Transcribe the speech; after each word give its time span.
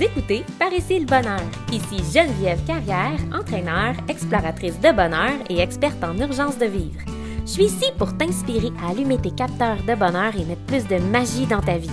Écoutez 0.00 0.44
Par 0.60 0.72
ici 0.72 1.00
le 1.00 1.06
bonheur. 1.06 1.40
Ici 1.72 1.96
Geneviève 2.14 2.64
Carrière, 2.64 3.18
entraîneur, 3.34 3.94
exploratrice 4.08 4.78
de 4.78 4.92
bonheur 4.92 5.32
et 5.50 5.58
experte 5.58 6.04
en 6.04 6.16
urgence 6.16 6.56
de 6.56 6.66
vivre. 6.66 7.00
Je 7.44 7.50
suis 7.50 7.64
ici 7.64 7.86
pour 7.98 8.16
t'inspirer 8.16 8.70
à 8.80 8.90
allumer 8.90 9.18
tes 9.18 9.32
capteurs 9.32 9.82
de 9.82 9.96
bonheur 9.96 10.36
et 10.36 10.44
mettre 10.44 10.62
plus 10.66 10.86
de 10.86 10.98
magie 10.98 11.46
dans 11.46 11.60
ta 11.60 11.78
vie. 11.78 11.90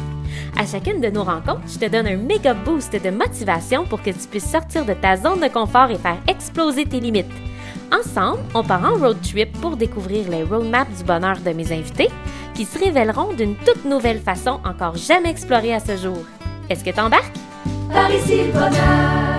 À 0.55 0.67
chacune 0.67 1.01
de 1.01 1.09
nos 1.09 1.23
rencontres, 1.23 1.67
je 1.67 1.79
te 1.79 1.89
donne 1.89 2.05
un 2.05 2.17
méga 2.17 2.53
boost 2.53 2.93
de 2.93 3.09
motivation 3.09 3.85
pour 3.85 4.03
que 4.03 4.11
tu 4.11 4.27
puisses 4.29 4.51
sortir 4.51 4.85
de 4.85 4.93
ta 4.93 5.17
zone 5.17 5.39
de 5.39 5.47
confort 5.47 5.89
et 5.89 5.97
faire 5.97 6.21
exploser 6.27 6.85
tes 6.85 6.99
limites. 6.99 7.25
Ensemble, 7.91 8.43
on 8.53 8.63
part 8.63 8.85
en 8.85 8.99
road 8.99 9.17
trip 9.23 9.51
pour 9.61 9.77
découvrir 9.77 10.29
les 10.29 10.43
roadmaps 10.43 10.99
du 10.99 11.03
bonheur 11.05 11.39
de 11.39 11.53
mes 11.53 11.71
invités 11.71 12.09
qui 12.53 12.65
se 12.65 12.77
révéleront 12.77 13.33
d'une 13.33 13.55
toute 13.55 13.83
nouvelle 13.83 14.19
façon 14.19 14.59
encore 14.63 14.95
jamais 14.95 15.31
explorée 15.31 15.73
à 15.73 15.79
ce 15.79 15.97
jour. 15.97 16.19
Est-ce 16.69 16.83
que 16.83 16.91
t'embarques? 16.91 17.54
Par 17.91 18.11
ici 18.11 18.43
le 18.45 18.51
bonheur. 18.51 19.35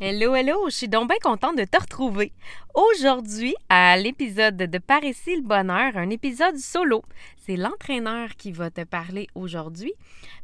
Hello, 0.00 0.34
hello, 0.34 0.68
je 0.68 0.74
suis 0.74 0.88
donc 0.88 1.08
bien 1.08 1.18
contente 1.22 1.56
de 1.56 1.64
te 1.64 1.80
retrouver. 1.80 2.32
Aujourd'hui, 2.74 3.54
à 3.68 3.96
l'épisode 3.96 4.56
de 4.56 4.78
Par 4.78 5.04
ici 5.04 5.36
le 5.36 5.42
bonheur, 5.42 5.96
un 5.96 6.10
épisode 6.10 6.58
solo. 6.58 7.02
C'est 7.38 7.56
l'entraîneur 7.56 8.36
qui 8.36 8.52
va 8.52 8.70
te 8.70 8.82
parler 8.82 9.28
aujourd'hui 9.34 9.92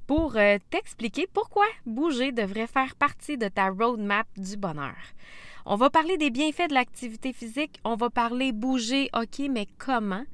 pour 0.06 0.36
euh, 0.36 0.56
t'expliquer 0.70 1.26
pourquoi 1.32 1.66
bouger 1.84 2.32
devrait 2.32 2.66
faire 2.66 2.94
partie 2.96 3.36
de 3.36 3.48
ta 3.48 3.70
roadmap 3.70 4.26
du 4.36 4.56
bonheur. 4.56 4.96
On 5.66 5.76
va 5.76 5.90
parler 5.90 6.16
des 6.16 6.30
bienfaits 6.30 6.68
de 6.68 6.74
l'activité 6.74 7.32
physique, 7.32 7.80
on 7.84 7.96
va 7.96 8.08
parler 8.08 8.52
bouger, 8.52 9.10
ok, 9.14 9.46
mais 9.50 9.66
comment? 9.78 10.24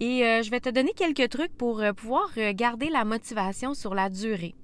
Et 0.00 0.24
euh, 0.24 0.42
je 0.42 0.50
vais 0.50 0.60
te 0.60 0.68
donner 0.68 0.92
quelques 0.94 1.28
trucs 1.30 1.56
pour 1.56 1.80
euh, 1.80 1.92
pouvoir 1.92 2.28
garder 2.52 2.90
la 2.90 3.04
motivation 3.04 3.74
sur 3.74 3.94
la 3.94 4.10
durée. 4.10 4.54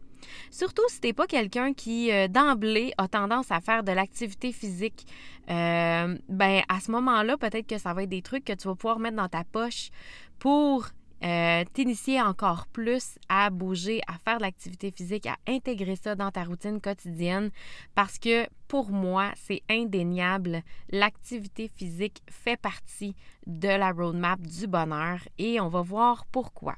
Surtout 0.50 0.82
si 0.88 1.00
tu 1.00 1.08
n'es 1.08 1.12
pas 1.12 1.26
quelqu'un 1.26 1.72
qui, 1.72 2.12
euh, 2.12 2.28
d'emblée, 2.28 2.92
a 2.98 3.08
tendance 3.08 3.50
à 3.50 3.60
faire 3.60 3.82
de 3.82 3.92
l'activité 3.92 4.52
physique, 4.52 5.06
euh, 5.50 6.16
ben 6.28 6.62
à 6.68 6.80
ce 6.80 6.90
moment-là, 6.90 7.36
peut-être 7.36 7.66
que 7.66 7.78
ça 7.78 7.94
va 7.94 8.02
être 8.02 8.08
des 8.08 8.22
trucs 8.22 8.44
que 8.44 8.52
tu 8.52 8.68
vas 8.68 8.74
pouvoir 8.74 8.98
mettre 8.98 9.16
dans 9.16 9.28
ta 9.28 9.44
poche 9.44 9.90
pour 10.38 10.86
euh, 11.22 11.64
t'initier 11.72 12.20
encore 12.20 12.66
plus 12.66 13.18
à 13.28 13.50
bouger, 13.50 14.00
à 14.06 14.14
faire 14.18 14.38
de 14.38 14.42
l'activité 14.42 14.90
physique, 14.90 15.26
à 15.26 15.36
intégrer 15.46 15.96
ça 15.96 16.14
dans 16.14 16.30
ta 16.30 16.44
routine 16.44 16.80
quotidienne 16.80 17.50
parce 17.94 18.18
que 18.18 18.46
pour 18.68 18.90
moi, 18.90 19.32
c'est 19.36 19.62
indéniable. 19.68 20.62
L'activité 20.90 21.68
physique 21.68 22.22
fait 22.30 22.56
partie 22.56 23.14
de 23.46 23.68
la 23.68 23.92
roadmap 23.92 24.40
du 24.40 24.66
bonheur 24.66 25.18
et 25.38 25.60
on 25.60 25.68
va 25.68 25.82
voir 25.82 26.24
pourquoi. 26.26 26.76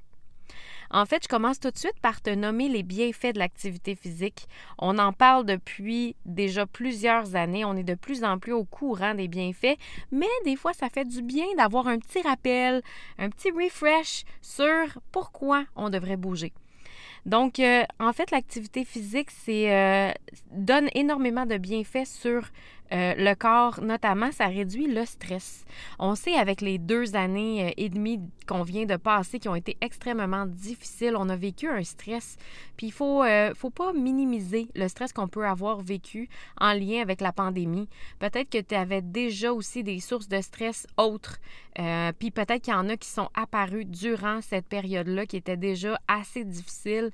En 0.93 1.07
fait, 1.07 1.23
je 1.23 1.29
commence 1.29 1.59
tout 1.59 1.71
de 1.71 1.79
suite 1.79 1.99
par 2.03 2.21
te 2.21 2.29
nommer 2.29 2.69
les 2.69 2.83
bienfaits 2.83 3.33
de 3.33 3.39
l'activité 3.39 3.95
physique. 3.95 4.47
On 4.79 4.99
en 4.99 5.15
parle 5.15 5.47
depuis 5.47 6.17
déjà 6.27 6.67
plusieurs 6.67 7.35
années. 7.35 7.65
On 7.65 7.75
est 7.75 7.83
de 7.83 7.95
plus 7.95 8.25
en 8.25 8.39
plus 8.39 8.53
au 8.53 8.65
courant 8.65 9.15
des 9.15 9.27
bienfaits, 9.27 9.79
mais 10.11 10.27
des 10.45 10.55
fois, 10.55 10.75
ça 10.75 10.91
fait 10.91 11.07
du 11.07 11.23
bien 11.23 11.47
d'avoir 11.57 11.89
un 11.89 11.99
petit 11.99 12.21
rappel, 12.21 12.83
un 13.19 13.31
petit 13.31 13.51
refresh 13.51 14.25
sur 14.43 15.01
pourquoi 15.13 15.65
on 15.77 15.89
devrait 15.89 16.19
bouger. 16.19 16.53
Donc, 17.25 17.61
euh, 17.61 17.85
en 18.01 18.13
fait, 18.13 18.31
l'activité 18.31 18.85
physique, 18.85 19.31
c'est 19.31 19.73
euh, 19.73 20.11
donne 20.51 20.89
énormément 20.95 21.47
de 21.47 21.57
bienfaits 21.57 22.07
sur 22.07 22.43
euh, 22.93 23.15
le 23.17 23.35
corps, 23.35 23.81
notamment, 23.81 24.31
ça 24.33 24.47
réduit 24.47 24.87
le 24.87 25.05
stress. 25.07 25.65
On 25.99 26.15
sait 26.15 26.35
avec 26.35 26.61
les 26.61 26.79
deux 26.79 27.17
années 27.17 27.69
euh, 27.69 27.71
et 27.77 27.89
demie 27.89 28.21
qu'on 28.47 28.63
vient 28.63 28.85
de 28.85 28.97
passer 28.97 29.39
qui 29.39 29.49
ont 29.49 29.55
été 29.55 29.79
extrêmement 29.81 30.47
difficiles, 30.47 31.15
on 31.17 31.29
a 31.31 31.37
vécu 31.37 31.69
un 31.69 31.83
stress. 31.85 32.37
Puis 32.77 32.89
il 32.89 32.93
faut, 32.93 33.23
euh, 33.23 33.55
faut 33.55 33.71
pas 33.71 33.93
minimiser 33.95 34.69
le 34.75 34.89
stress 34.89 35.13
qu'on 35.13 35.29
peut 35.29 35.47
avoir 35.47 35.81
vécu 35.81 36.29
en 36.61 36.75
lien 36.75 37.01
avec 37.01 37.23
la 37.23 37.33
pandémie. 37.33 37.89
Peut-être 38.19 38.51
que 38.51 38.61
tu 38.61 38.75
avais 38.75 39.01
déjà 39.01 39.53
aussi 39.53 39.83
des 39.83 40.01
sources 40.01 40.29
de 40.29 40.41
stress 40.41 40.87
autres. 40.99 41.39
puis 42.19 42.31
peut-être 42.31 42.63
qu'il 42.63 42.75
y 42.75 42.77
en 42.77 42.89
a 42.89 42.97
qui 42.97 43.09
sont 43.09 43.31
apparues 43.35 43.87
durant 43.87 44.41
cette 44.43 44.67
période-là 44.67 45.25
qui 45.25 45.37
était 45.37 45.57
déjà 45.57 45.99
assez 46.09 46.45
difficile. 46.45 47.11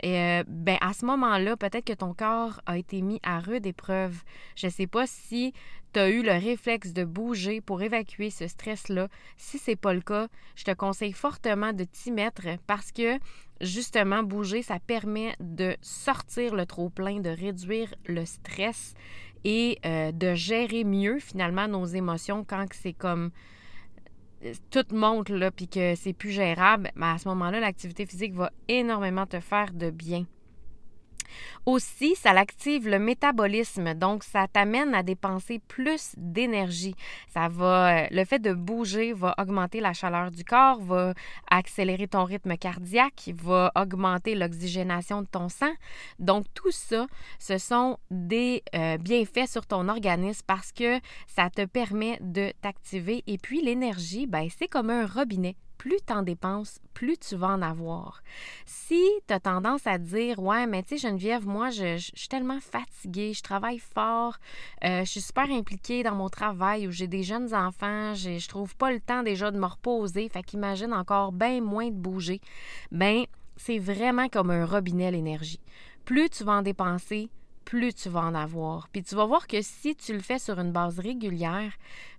Et 0.00 0.18
euh, 0.18 0.44
ben 0.46 0.78
à 0.80 0.92
ce 0.92 1.04
moment-là, 1.06 1.56
peut-être 1.56 1.84
que 1.84 1.92
ton 1.92 2.14
corps 2.14 2.60
a 2.66 2.78
été 2.78 3.02
mis 3.02 3.20
à 3.22 3.40
rude 3.40 3.66
épreuve. 3.66 4.22
Je 4.56 4.66
ne 4.66 4.72
sais 4.72 4.86
pas 4.86 5.06
si 5.06 5.52
tu 5.92 6.00
as 6.00 6.10
eu 6.10 6.22
le 6.22 6.32
réflexe 6.32 6.92
de 6.92 7.04
bouger 7.04 7.60
pour 7.60 7.82
évacuer 7.82 8.30
ce 8.30 8.46
stress-là. 8.46 9.08
Si 9.36 9.58
ce 9.58 9.72
n'est 9.72 9.76
pas 9.76 9.94
le 9.94 10.00
cas, 10.00 10.28
je 10.54 10.64
te 10.64 10.72
conseille 10.72 11.12
fortement 11.12 11.72
de 11.72 11.84
t'y 11.84 12.12
mettre 12.12 12.42
parce 12.66 12.92
que 12.92 13.18
justement, 13.60 14.22
bouger, 14.22 14.62
ça 14.62 14.78
permet 14.78 15.34
de 15.40 15.76
sortir 15.80 16.54
le 16.54 16.66
trop-plein, 16.66 17.20
de 17.20 17.30
réduire 17.30 17.94
le 18.06 18.24
stress 18.24 18.94
et 19.44 19.78
euh, 19.84 20.12
de 20.12 20.34
gérer 20.34 20.84
mieux 20.84 21.18
finalement 21.18 21.68
nos 21.68 21.86
émotions 21.86 22.44
quand 22.44 22.66
c'est 22.72 22.92
comme 22.92 23.30
tout 24.70 24.84
monte, 24.92 25.30
là, 25.30 25.50
puis 25.50 25.68
que 25.68 25.94
c'est 25.94 26.12
plus 26.12 26.30
gérable, 26.30 26.90
mais 26.94 27.06
à 27.06 27.18
ce 27.18 27.28
moment-là, 27.28 27.60
l'activité 27.60 28.06
physique 28.06 28.34
va 28.34 28.50
énormément 28.68 29.26
te 29.26 29.40
faire 29.40 29.72
de 29.72 29.90
bien. 29.90 30.26
Aussi, 31.66 32.14
ça 32.14 32.32
l'active 32.32 32.88
le 32.88 32.98
métabolisme, 32.98 33.94
donc 33.94 34.24
ça 34.24 34.46
t'amène 34.48 34.94
à 34.94 35.02
dépenser 35.02 35.58
plus 35.58 36.14
d'énergie. 36.16 36.94
Ça 37.28 37.48
va, 37.48 38.04
euh, 38.04 38.06
le 38.10 38.24
fait 38.24 38.38
de 38.38 38.52
bouger 38.52 39.12
va 39.12 39.34
augmenter 39.38 39.80
la 39.80 39.92
chaleur 39.92 40.30
du 40.30 40.44
corps, 40.44 40.80
va 40.80 41.14
accélérer 41.50 42.08
ton 42.08 42.24
rythme 42.24 42.56
cardiaque, 42.56 43.30
va 43.34 43.72
augmenter 43.76 44.34
l'oxygénation 44.34 45.22
de 45.22 45.26
ton 45.26 45.48
sang. 45.48 45.72
Donc 46.18 46.46
tout 46.54 46.70
ça, 46.70 47.06
ce 47.38 47.58
sont 47.58 47.98
des 48.10 48.62
euh, 48.74 48.98
bienfaits 48.98 49.48
sur 49.48 49.66
ton 49.66 49.88
organisme 49.88 50.42
parce 50.46 50.72
que 50.72 51.00
ça 51.26 51.50
te 51.50 51.64
permet 51.64 52.18
de 52.20 52.52
t'activer. 52.62 53.22
Et 53.26 53.38
puis 53.38 53.62
l'énergie, 53.62 54.26
ben 54.26 54.48
c'est 54.56 54.68
comme 54.68 54.90
un 54.90 55.06
robinet 55.06 55.56
plus 55.78 55.98
tu 56.06 56.12
en 56.12 56.22
dépenses, 56.22 56.80
plus 56.92 57.16
tu 57.16 57.36
vas 57.36 57.48
en 57.48 57.62
avoir. 57.62 58.22
Si 58.66 59.02
tu 59.26 59.32
as 59.32 59.40
tendance 59.40 59.86
à 59.86 59.96
dire 59.96 60.40
Ouais, 60.40 60.66
mais 60.66 60.82
tu 60.82 60.98
sais, 60.98 61.08
Geneviève, 61.08 61.46
moi, 61.46 61.70
je, 61.70 61.96
suis 61.96 62.28
tellement 62.28 62.60
fatiguée, 62.60 63.32
je 63.32 63.42
travaille 63.42 63.78
fort, 63.78 64.36
euh, 64.84 65.04
je 65.04 65.10
suis 65.10 65.20
super 65.20 65.48
impliquée 65.50 66.02
dans 66.02 66.14
mon 66.14 66.28
travail 66.28 66.86
où 66.86 66.90
j'ai 66.90 67.06
des 67.06 67.22
jeunes 67.22 67.54
enfants, 67.54 68.14
je 68.14 68.46
trouve 68.48 68.76
pas 68.76 68.92
le 68.92 69.00
temps 69.00 69.22
déjà 69.22 69.50
de 69.50 69.58
me 69.58 69.66
reposer, 69.66 70.28
fait 70.28 70.42
qu'imagine 70.42 70.92
encore 70.92 71.32
bien 71.32 71.60
moins 71.60 71.88
de 71.88 71.96
bouger. 71.96 72.40
Ben, 72.90 73.24
c'est 73.56 73.78
vraiment 73.78 74.28
comme 74.28 74.50
un 74.50 74.66
robinet 74.66 75.10
l'énergie. 75.10 75.60
Plus 76.04 76.28
tu 76.30 76.44
vas 76.44 76.52
en 76.52 76.62
dépenser, 76.62 77.30
plus 77.64 77.92
tu 77.92 78.08
vas 78.08 78.22
en 78.22 78.34
avoir. 78.34 78.88
Puis 78.88 79.02
tu 79.02 79.14
vas 79.14 79.26
voir 79.26 79.46
que 79.46 79.60
si 79.60 79.94
tu 79.94 80.14
le 80.14 80.20
fais 80.20 80.38
sur 80.38 80.58
une 80.58 80.72
base 80.72 80.98
régulière, 80.98 81.72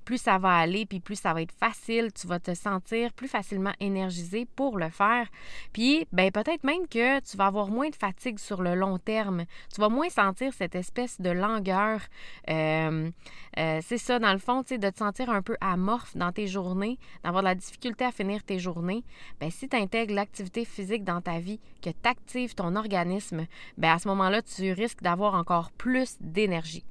plus 0.10 0.18
ça 0.18 0.40
va 0.40 0.56
aller, 0.56 0.88
puis 0.88 1.00
plus 1.00 1.20
ça 1.20 1.36
va 1.36 1.44
être 1.44 1.52
facile, 1.52 2.12
tu 2.12 2.26
vas 2.26 2.40
te 2.40 2.56
sentir 2.56 3.14
plus 3.14 3.28
facilement 3.28 3.74
énergisé 3.80 4.48
pour 4.56 4.80
le 4.80 4.90
faire. 4.90 5.28
Puis, 5.72 6.08
ben 6.12 6.32
peut-être 6.32 6.64
même 6.64 6.88
que 6.88 7.20
tu 7.20 7.38
vas 7.38 7.46
avoir 7.46 7.68
moins 7.68 7.90
de 7.90 7.96
fatigue 7.96 8.40
sur 8.40 8.64
le 8.64 8.74
long 8.74 8.98
terme. 8.98 9.44
Tu 9.72 9.80
vas 9.80 9.90
moins 9.90 10.10
sentir 10.10 10.52
cette 10.52 10.74
espèce 10.74 11.22
de 11.22 11.30
langueur. 11.30 12.02
Euh, 12.50 13.12
euh, 13.60 13.80
c'est 13.84 14.00
ça, 14.00 14.18
dans 14.18 14.34
le 14.34 14.40
fond, 14.40 14.62
de 14.62 14.90
te 14.90 14.98
sentir 14.98 15.30
un 15.30 15.44
peu 15.44 15.56
amorphe 15.62 16.18
dans 16.18 16.32
tes 16.32 16.48
journées, 16.48 16.98
d'avoir 17.24 17.44
de 17.44 17.50
la 17.50 17.54
difficulté 17.54 18.04
à 18.04 18.12
finir 18.12 18.44
tes 18.44 18.58
journées. 18.58 19.04
Ben 19.40 19.52
si 19.52 19.70
tu 19.70 19.78
intègres 19.78 20.16
l'activité 20.16 20.66
physique 20.66 21.04
dans 21.04 21.22
ta 21.22 21.38
vie, 21.38 21.60
que 21.84 21.92
tu 21.92 22.10
actives 22.10 22.56
ton 22.56 22.76
organisme, 22.76 23.46
ben 23.78 23.92
à 23.92 24.00
ce 24.00 24.08
moment-là, 24.08 24.42
tu 24.42 24.72
risques 24.72 25.04
d'avoir 25.04 25.36
encore 25.36 25.70
plus 25.72 26.18
d'énergie. 26.20 26.84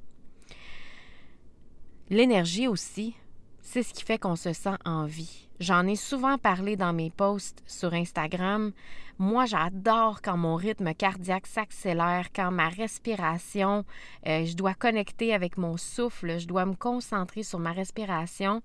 L'énergie 2.11 2.67
aussi, 2.67 3.15
c'est 3.61 3.83
ce 3.83 3.93
qui 3.93 4.03
fait 4.03 4.17
qu'on 4.17 4.35
se 4.35 4.51
sent 4.51 4.75
en 4.83 5.05
vie. 5.05 5.47
J'en 5.59 5.85
ai 5.85 5.95
souvent 5.95 6.39
parlé 6.39 6.75
dans 6.75 6.91
mes 6.91 7.11
posts 7.11 7.61
sur 7.67 7.93
Instagram. 7.93 8.71
Moi, 9.19 9.45
j'adore 9.45 10.23
quand 10.23 10.35
mon 10.35 10.55
rythme 10.55 10.95
cardiaque 10.95 11.45
s'accélère, 11.45 12.29
quand 12.33 12.49
ma 12.49 12.69
respiration, 12.69 13.85
euh, 14.25 14.43
je 14.43 14.55
dois 14.55 14.73
connecter 14.73 15.35
avec 15.35 15.57
mon 15.59 15.77
souffle, 15.77 16.39
je 16.39 16.47
dois 16.47 16.65
me 16.65 16.73
concentrer 16.73 17.43
sur 17.43 17.59
ma 17.59 17.73
respiration. 17.73 18.63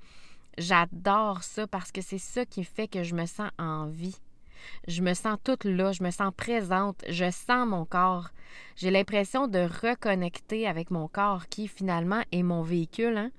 J'adore 0.56 1.42
ça 1.42 1.66
parce 1.66 1.92
que 1.92 2.00
c'est 2.00 2.16
ça 2.16 2.46
qui 2.46 2.64
fait 2.64 2.88
que 2.88 3.02
je 3.02 3.14
me 3.14 3.26
sens 3.26 3.50
en 3.58 3.88
vie. 3.88 4.16
Je 4.88 5.02
me 5.02 5.14
sens 5.14 5.38
toute 5.43 5.64
là, 5.64 5.93
je 5.93 6.02
me 6.02 6.11
sens 6.11 6.32
présente, 6.37 7.05
je 7.08 7.31
sens 7.31 7.66
mon 7.66 7.84
corps. 7.84 8.31
J'ai 8.76 8.90
l'impression 8.90 9.46
de 9.46 9.61
reconnecter 9.61 10.66
avec 10.66 10.90
mon 10.90 11.08
corps 11.08 11.49
qui 11.49 11.69
finalement 11.69 12.22
est 12.32 12.43
mon 12.43 12.62
véhicule. 12.62 13.16
Hein. 13.16 13.31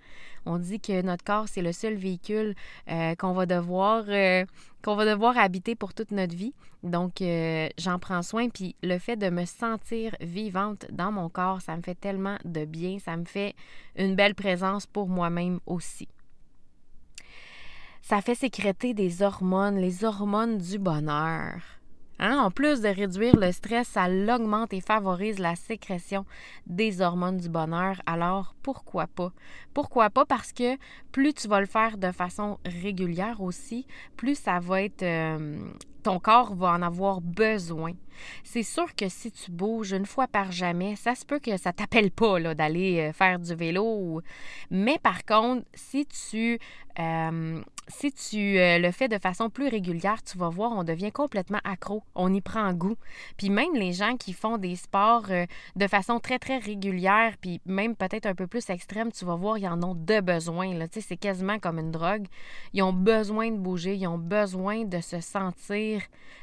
On 0.46 0.58
dit 0.58 0.80
que 0.80 1.02
notre 1.02 1.24
corps, 1.24 1.48
c'est 1.48 1.62
le 1.62 1.72
seul 1.72 1.96
véhicule 1.96 2.56
euh, 2.90 3.16
qu'on 3.16 3.34
va 3.34 3.46
devoir 3.46 4.06
euh, 4.08 4.46
va 4.86 5.06
devoir 5.06 5.38
habiter 5.38 5.76
pour 5.76 5.94
toute 5.94 6.12
notre 6.12 6.36
vie. 6.36 6.54
Donc, 6.84 7.22
euh, 7.22 7.68
j'en 7.80 7.98
prends 7.98 8.22
soin. 8.22 8.50
Puis 8.50 8.76
le 8.84 9.00
fait 9.00 9.16
de 9.16 9.30
me 9.30 9.46
sentir 9.46 10.16
vivante 10.22 10.86
dans 10.92 11.12
mon 11.12 11.30
corps, 11.30 11.62
ça 11.62 11.76
me 11.76 11.82
fait 11.82 11.96
tellement 11.96 12.38
de 12.46 12.66
bien. 12.66 13.00
Ça 13.00 13.18
me 13.18 13.26
fait 13.26 13.56
une 13.96 14.16
belle 14.16 14.36
présence 14.36 14.86
pour 14.86 15.08
moi-même 15.08 15.60
aussi 15.66 16.08
ça 18.08 18.22
fait 18.22 18.36
sécréter 18.36 18.94
des 18.94 19.24
hormones, 19.24 19.78
les 19.78 20.04
hormones 20.04 20.60
du 20.60 20.78
bonheur. 20.78 21.56
Hein? 22.20 22.38
En 22.38 22.52
plus 22.52 22.82
de 22.82 22.88
réduire 22.88 23.36
le 23.36 23.52
stress, 23.52 23.88
ça 23.88 24.08
l'augmente 24.08 24.74
et 24.74 24.80
favorise 24.80 25.40
la 25.40 25.56
sécrétion 25.56 26.24
des 26.68 27.02
hormones 27.02 27.38
du 27.38 27.50
bonheur. 27.50 28.00
Alors, 28.06 28.54
pourquoi 28.62 29.08
pas? 29.08 29.34
Pourquoi 29.74 30.12
pas? 30.12 30.24
Parce 30.24 30.54
que 30.54 30.78
plus 31.12 31.34
tu 31.34 31.48
vas 31.48 31.60
le 31.60 31.66
faire 31.66 31.98
de 31.98 32.12
façon 32.12 32.60
régulière 32.64 33.42
aussi, 33.42 33.88
plus 34.16 34.36
ça 34.36 34.60
va 34.60 34.84
être... 34.84 35.02
Euh, 35.02 35.58
ton 36.04 36.20
corps 36.20 36.54
va 36.54 36.74
en 36.74 36.84
avoir 36.84 37.20
besoin. 37.20 37.94
C'est 38.44 38.62
sûr 38.62 38.94
que 38.94 39.10
si 39.10 39.32
tu 39.32 39.50
bouges 39.50 39.92
une 39.92 40.06
fois 40.06 40.28
par 40.28 40.52
jamais, 40.52 40.96
ça 40.96 41.16
se 41.16 41.26
peut 41.26 41.40
que 41.40 41.58
ça 41.58 41.74
t'appelle 41.74 42.12
pas 42.12 42.54
d'aller 42.54 43.00
euh, 43.00 43.12
faire 43.12 43.40
du 43.40 43.56
vélo. 43.56 44.22
Mais 44.70 45.00
par 45.02 45.26
contre, 45.26 45.66
si 45.74 46.06
tu 46.06 46.60
euh, 47.00 47.62
si 47.88 48.12
tu 48.12 48.58
euh, 48.58 48.80
le 48.80 48.92
fais 48.92 49.08
de 49.08 49.18
façon 49.18 49.50
plus 49.50 49.68
régulière, 49.68 50.24
tu 50.24 50.38
vas 50.38 50.50
voir, 50.50 50.72
on 50.72 50.84
devient 50.84 51.12
complètement 51.12 51.60
accro. 51.64 52.04
On 52.16 52.34
y 52.34 52.42
prend 52.42 52.74
goût. 52.74 52.96
Puis 53.38 53.50
même 53.50 53.74
les 53.74 53.94
gens 53.94 54.16
qui 54.18 54.34
font 54.34 54.58
des 54.58 54.76
sports 54.76 55.26
euh, 55.30 55.46
de 55.76 55.88
façon 55.88 56.20
très, 56.20 56.40
très 56.40 56.58
régulière, 56.58 57.36
puis 57.40 57.62
même 57.66 57.96
peut-être 57.96 58.26
un 58.26 58.36
peu 58.36 58.48
plus 58.48 58.70
extrême, 58.70 59.12
tu 59.12 59.26
vas 59.26 59.36
voir, 59.36 59.58
ils 59.58 59.68
en 59.68 59.84
ont 59.84 59.96
de 59.96 60.20
besoin. 60.22 60.74
C'est 60.92 61.18
quasiment 61.18 61.60
comme 61.60 61.80
une 61.80 61.92
drogue. 61.92 62.28
Ils 62.74 62.82
ont 62.82 62.94
besoin 62.94 63.52
de 63.52 63.58
bouger, 63.58 63.96
ils 63.96 64.08
ont 64.08 64.18
besoin 64.18 64.86
de 64.86 65.02
se 65.02 65.20
sentir, 65.20 66.02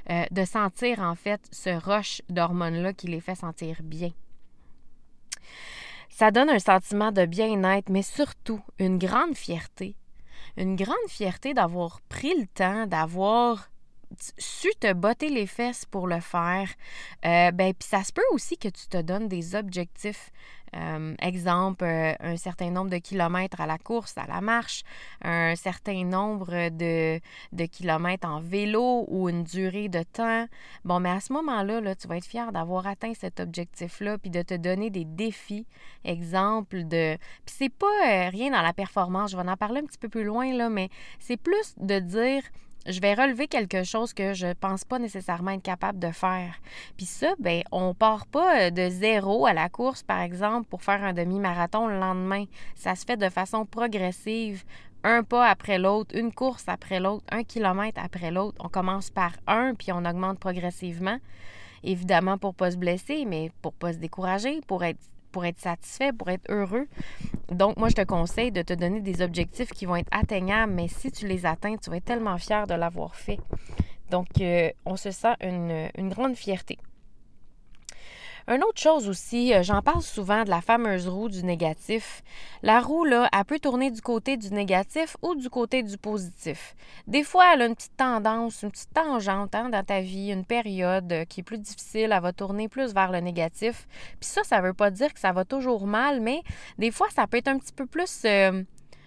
de 0.09 0.45
sentir 0.45 1.01
en 1.01 1.15
fait 1.15 1.41
ce 1.51 1.71
rush 1.71 2.23
d'hormones-là 2.29 2.93
qui 2.93 3.07
les 3.07 3.21
fait 3.21 3.35
sentir 3.35 3.79
bien. 3.83 4.11
Ça 6.11 6.31
donne 6.31 6.51
un 6.51 6.59
sentiment 6.59 7.11
de 7.11 7.25
bien-être, 7.25 7.89
mais 7.89 8.03
surtout 8.03 8.61
une 8.79 8.99
grande 8.99 9.35
fierté 9.35 9.97
une 10.57 10.77
grande 10.77 10.97
fierté 11.09 11.55
d'avoir 11.55 12.01
pris 12.03 12.39
le 12.39 12.47
temps, 12.47 12.87
d'avoir 12.87 13.69
su 14.39 14.69
te 14.79 14.93
botter 14.93 15.29
les 15.29 15.47
fesses 15.47 15.85
pour 15.85 16.07
le 16.07 16.21
faire. 16.21 16.69
Euh, 17.25 17.51
ben, 17.51 17.73
puis 17.75 17.89
ça 17.89 18.05
se 18.05 18.13
peut 18.13 18.23
aussi 18.33 18.59
que 18.59 18.69
tu 18.69 18.87
te 18.89 19.01
donnes 19.01 19.29
des 19.29 19.55
objectifs 19.55 20.31
euh, 20.75 21.15
exemple, 21.21 21.85
euh, 21.85 22.15
un 22.21 22.37
certain 22.37 22.71
nombre 22.71 22.91
de 22.91 22.97
kilomètres 22.97 23.61
à 23.61 23.67
la 23.67 23.79
course, 23.79 24.17
à 24.17 24.27
la 24.27 24.41
marche, 24.41 24.85
un 25.23 25.55
certain 25.55 26.05
nombre 26.05 26.71
de, 26.71 27.21
kilomètres 27.67 28.27
en 28.27 28.41
vélo 28.41 29.05
ou 29.09 29.29
une 29.29 29.45
durée 29.45 29.89
de 29.89 30.03
temps. 30.03 30.47
Bon, 30.85 31.01
mais 31.01 31.11
à 31.11 31.21
ce 31.21 31.33
moment-là, 31.35 31.81
là, 31.81 31.95
tu 31.95 32.09
vas 32.09 32.17
être 32.17 32.27
fier 32.27 32.53
d'avoir 32.53 32.87
atteint 32.87 33.13
cet 33.15 33.41
objectif-là, 33.41 34.19
puis 34.19 34.31
de 34.31 34.43
te 34.43 34.55
donner 34.55 34.91
des 34.91 35.05
défis. 35.05 35.67
Exemple 36.05 36.85
de... 36.85 37.17
Puis 37.45 37.55
c'est 37.59 37.73
pas 37.73 37.87
euh, 37.87 38.29
rien 38.31 38.51
dans 38.51 38.63
la 38.63 38.73
performance, 38.73 39.33
je 39.33 39.37
vais 39.37 39.49
en 39.49 39.57
parler 39.57 39.81
un 39.81 39.87
petit 39.87 39.99
peu 39.99 40.09
plus 40.09 40.25
loin, 40.25 40.53
là, 40.55 40.71
mais 40.71 40.89
c'est 41.19 41.37
plus 41.37 41.75
de 41.79 41.99
dire 41.99 42.43
je 42.87 43.01
vais 43.01 43.15
relever 43.15 43.47
quelque 43.47 43.85
chose 43.85 44.13
que 44.13 44.35
je 44.35 44.53
pense 44.55 44.85
pas 44.85 44.99
nécessairement 44.99 45.53
être 45.53 45.63
capable 45.63 45.99
de 45.99 46.11
faire. 46.11 46.55
Puis 46.97 47.07
ça, 47.07 47.35
ben, 47.39 47.63
on 47.71 47.95
part 47.95 48.27
pas 48.27 48.67
euh, 48.67 48.71
de 48.71 48.89
zéro 48.89 49.47
à 49.47 49.53
la 49.53 49.69
course, 49.69 50.03
par 50.03 50.21
exemple, 50.21 50.69
pour 50.69 50.83
faire 50.83 51.03
un 51.05 51.13
demi-marathon 51.13 51.87
le 51.87 51.99
lendemain. 51.99 52.45
Ça 52.75 52.95
se 52.95 53.05
fait 53.05 53.17
de 53.17 53.29
façon 53.29 53.67
progressive, 53.67 54.65
un 55.05 55.23
pas 55.23 55.49
après 55.49 55.79
l'autre, 55.79 56.17
une 56.17 56.33
course 56.33 56.65
après 56.67 57.01
l'autre, 57.01 57.25
un 57.31 57.45
kilomètre 57.45 58.01
après 58.03 58.31
l'autre. 58.31 58.61
On 58.65 58.69
commence 58.69 59.11
par 59.11 59.33
un, 59.47 59.75
puis 59.75 59.93
on 59.93 60.05
augmente 60.05 60.39
progressivement. 60.39 61.19
Évidemment, 61.85 62.39
pour 62.39 62.55
pas 62.55 62.71
se 62.71 62.77
blesser, 62.77 63.25
mais 63.25 63.51
pour 63.61 63.73
pas 63.73 63.93
se 63.93 63.99
décourager, 63.99 64.61
pour 64.67 64.85
être 64.85 65.01
pour 65.33 65.45
être 65.45 65.59
satisfait, 65.59 66.13
pour 66.13 66.29
être 66.29 66.45
heureux. 66.49 66.87
Donc, 67.51 67.77
moi, 67.77 67.89
je 67.89 67.95
te 67.95 68.03
conseille 68.03 68.53
de 68.53 68.63
te 68.63 68.73
donner 68.73 69.01
des 69.01 69.23
objectifs 69.23 69.71
qui 69.71 69.87
vont 69.87 69.97
être 69.97 70.09
atteignables, 70.13 70.73
mais 70.73 70.89
si 70.89 71.11
tu 71.11 71.27
les 71.27 71.47
atteins, 71.47 71.77
tu 71.77 71.91
vas 71.91 71.97
être 71.97 72.05
tellement 72.05 72.39
fier 72.39 72.67
de 72.67 72.75
l'avoir 72.75 73.17
fait. 73.17 73.39
Donc, 74.11 74.29
euh, 74.41 74.71
on 74.85 74.97
se 74.97 75.11
sent 75.11 75.35
une, 75.41 75.89
une 75.97 76.11
grande 76.11 76.37
fierté. 76.37 76.79
Une 78.49 78.65
autre 78.65 78.81
chose 78.81 79.09
aussi, 79.09 79.55
euh, 79.55 79.63
j'en 79.63 79.83
parle 79.83 80.03
souvent 80.03 80.45
de 80.45 80.51
la 80.51 80.61
fameuse 80.61 81.09
roue 81.09 81.29
du 81.29 81.45
négatif. 81.45 82.23
La 82.63 82.81
roue, 82.81 83.05
là, 83.05 83.29
elle 83.33 83.45
peut 83.45 83.59
tourner 83.59 83.91
du 83.91 84.01
côté 84.01 84.37
du 84.37 84.51
négatif 84.51 85.17
ou 85.23 85.35
du 85.35 85.49
côté 85.49 85.83
du 85.83 85.97
positif. 85.97 86.75
Des 87.07 87.23
fois, 87.23 87.55
elle 87.55 87.63
a 87.63 87.67
une 87.67 87.75
petite 87.75 87.97
tendance, 87.97 88.63
une 88.63 88.71
petite 88.71 88.93
tangente 88.93 89.55
hein, 89.55 89.69
dans 89.69 89.85
ta 89.85 90.01
vie, 90.01 90.33
une 90.33 90.45
période 90.45 91.13
euh, 91.13 91.25
qui 91.25 91.41
est 91.41 91.45
plus 91.45 91.59
difficile, 91.59 92.13
elle 92.13 92.23
va 92.23 92.33
tourner 92.33 92.69
plus 92.69 92.93
vers 92.93 93.13
le 93.13 93.21
négatif. 93.21 93.87
Puis 94.21 94.29
ça, 94.29 94.43
ça 94.45 94.61
ne 94.61 94.67
veut 94.67 94.75
pas 94.75 94.91
dire 94.91 95.13
que 95.15 95.21
ça 95.21 95.33
va 95.33 95.45
toujours 95.45 95.87
mal, 95.87 96.21
mais 96.21 96.43
des 96.79 96.91
fois, 96.91 97.09
ça 97.11 97.27
peut 97.27 97.37
être 97.37 97.49
un 97.49 97.59
petit 97.59 97.73
peu 97.73 97.87
plus... 97.87 98.23
Euh, 98.25 98.63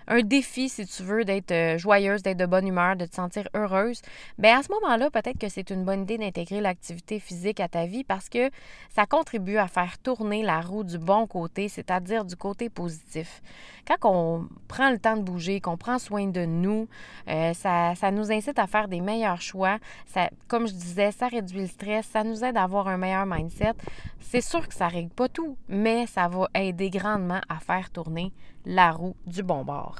un 0.07 0.21
défi, 0.21 0.69
si 0.69 0.85
tu 0.85 1.03
veux, 1.03 1.23
d'être 1.25 1.51
euh, 1.51 1.77
joyeuse, 1.77 2.21
d'être 2.21 2.37
de 2.37 2.45
bonne 2.45 2.67
humeur, 2.67 2.95
de 2.95 3.05
te 3.05 3.15
sentir 3.15 3.47
heureuse, 3.55 4.01
bien 4.37 4.59
à 4.59 4.63
ce 4.63 4.71
moment-là, 4.71 5.09
peut-être 5.09 5.37
que 5.37 5.49
c'est 5.49 5.69
une 5.69 5.83
bonne 5.83 6.03
idée 6.03 6.17
d'intégrer 6.17 6.61
l'activité 6.61 7.19
physique 7.19 7.59
à 7.59 7.67
ta 7.67 7.85
vie 7.85 8.03
parce 8.03 8.29
que 8.29 8.49
ça 8.89 9.05
contribue 9.05 9.57
à 9.57 9.67
faire 9.67 9.97
tourner 9.97 10.43
la 10.43 10.61
roue 10.61 10.83
du 10.83 10.97
bon 10.97 11.27
côté, 11.27 11.69
c'est-à-dire 11.69 12.25
du 12.25 12.35
côté 12.35 12.69
positif. 12.69 13.41
Quand 13.87 14.09
on 14.09 14.47
prend 14.67 14.89
le 14.89 14.99
temps 14.99 15.17
de 15.17 15.21
bouger, 15.21 15.61
qu'on 15.61 15.77
prend 15.77 15.99
soin 15.99 16.27
de 16.27 16.45
nous, 16.45 16.87
euh, 17.27 17.53
ça, 17.53 17.93
ça, 17.95 18.11
nous 18.11 18.31
incite 18.31 18.59
à 18.59 18.67
faire 18.67 18.87
des 18.87 19.01
meilleurs 19.01 19.41
choix. 19.41 19.77
Ça, 20.07 20.29
comme 20.47 20.67
je 20.67 20.73
disais, 20.73 21.11
ça 21.11 21.27
réduit 21.27 21.61
le 21.61 21.67
stress, 21.67 22.05
ça 22.07 22.23
nous 22.23 22.43
aide 22.43 22.57
à 22.57 22.63
avoir 22.63 22.87
un 22.87 22.97
meilleur 22.97 23.25
mindset. 23.25 23.73
C'est 24.19 24.41
sûr 24.41 24.67
que 24.67 24.73
ça 24.73 24.87
règle 24.87 25.11
pas 25.11 25.29
tout, 25.29 25.57
mais 25.69 26.07
ça 26.07 26.27
va 26.27 26.47
aider 26.55 26.89
grandement 26.89 27.41
à 27.47 27.59
faire 27.59 27.89
tourner 27.91 28.31
la 28.65 28.91
roue 28.91 29.15
du 29.25 29.43
bon 29.43 29.63
bord. 29.63 29.99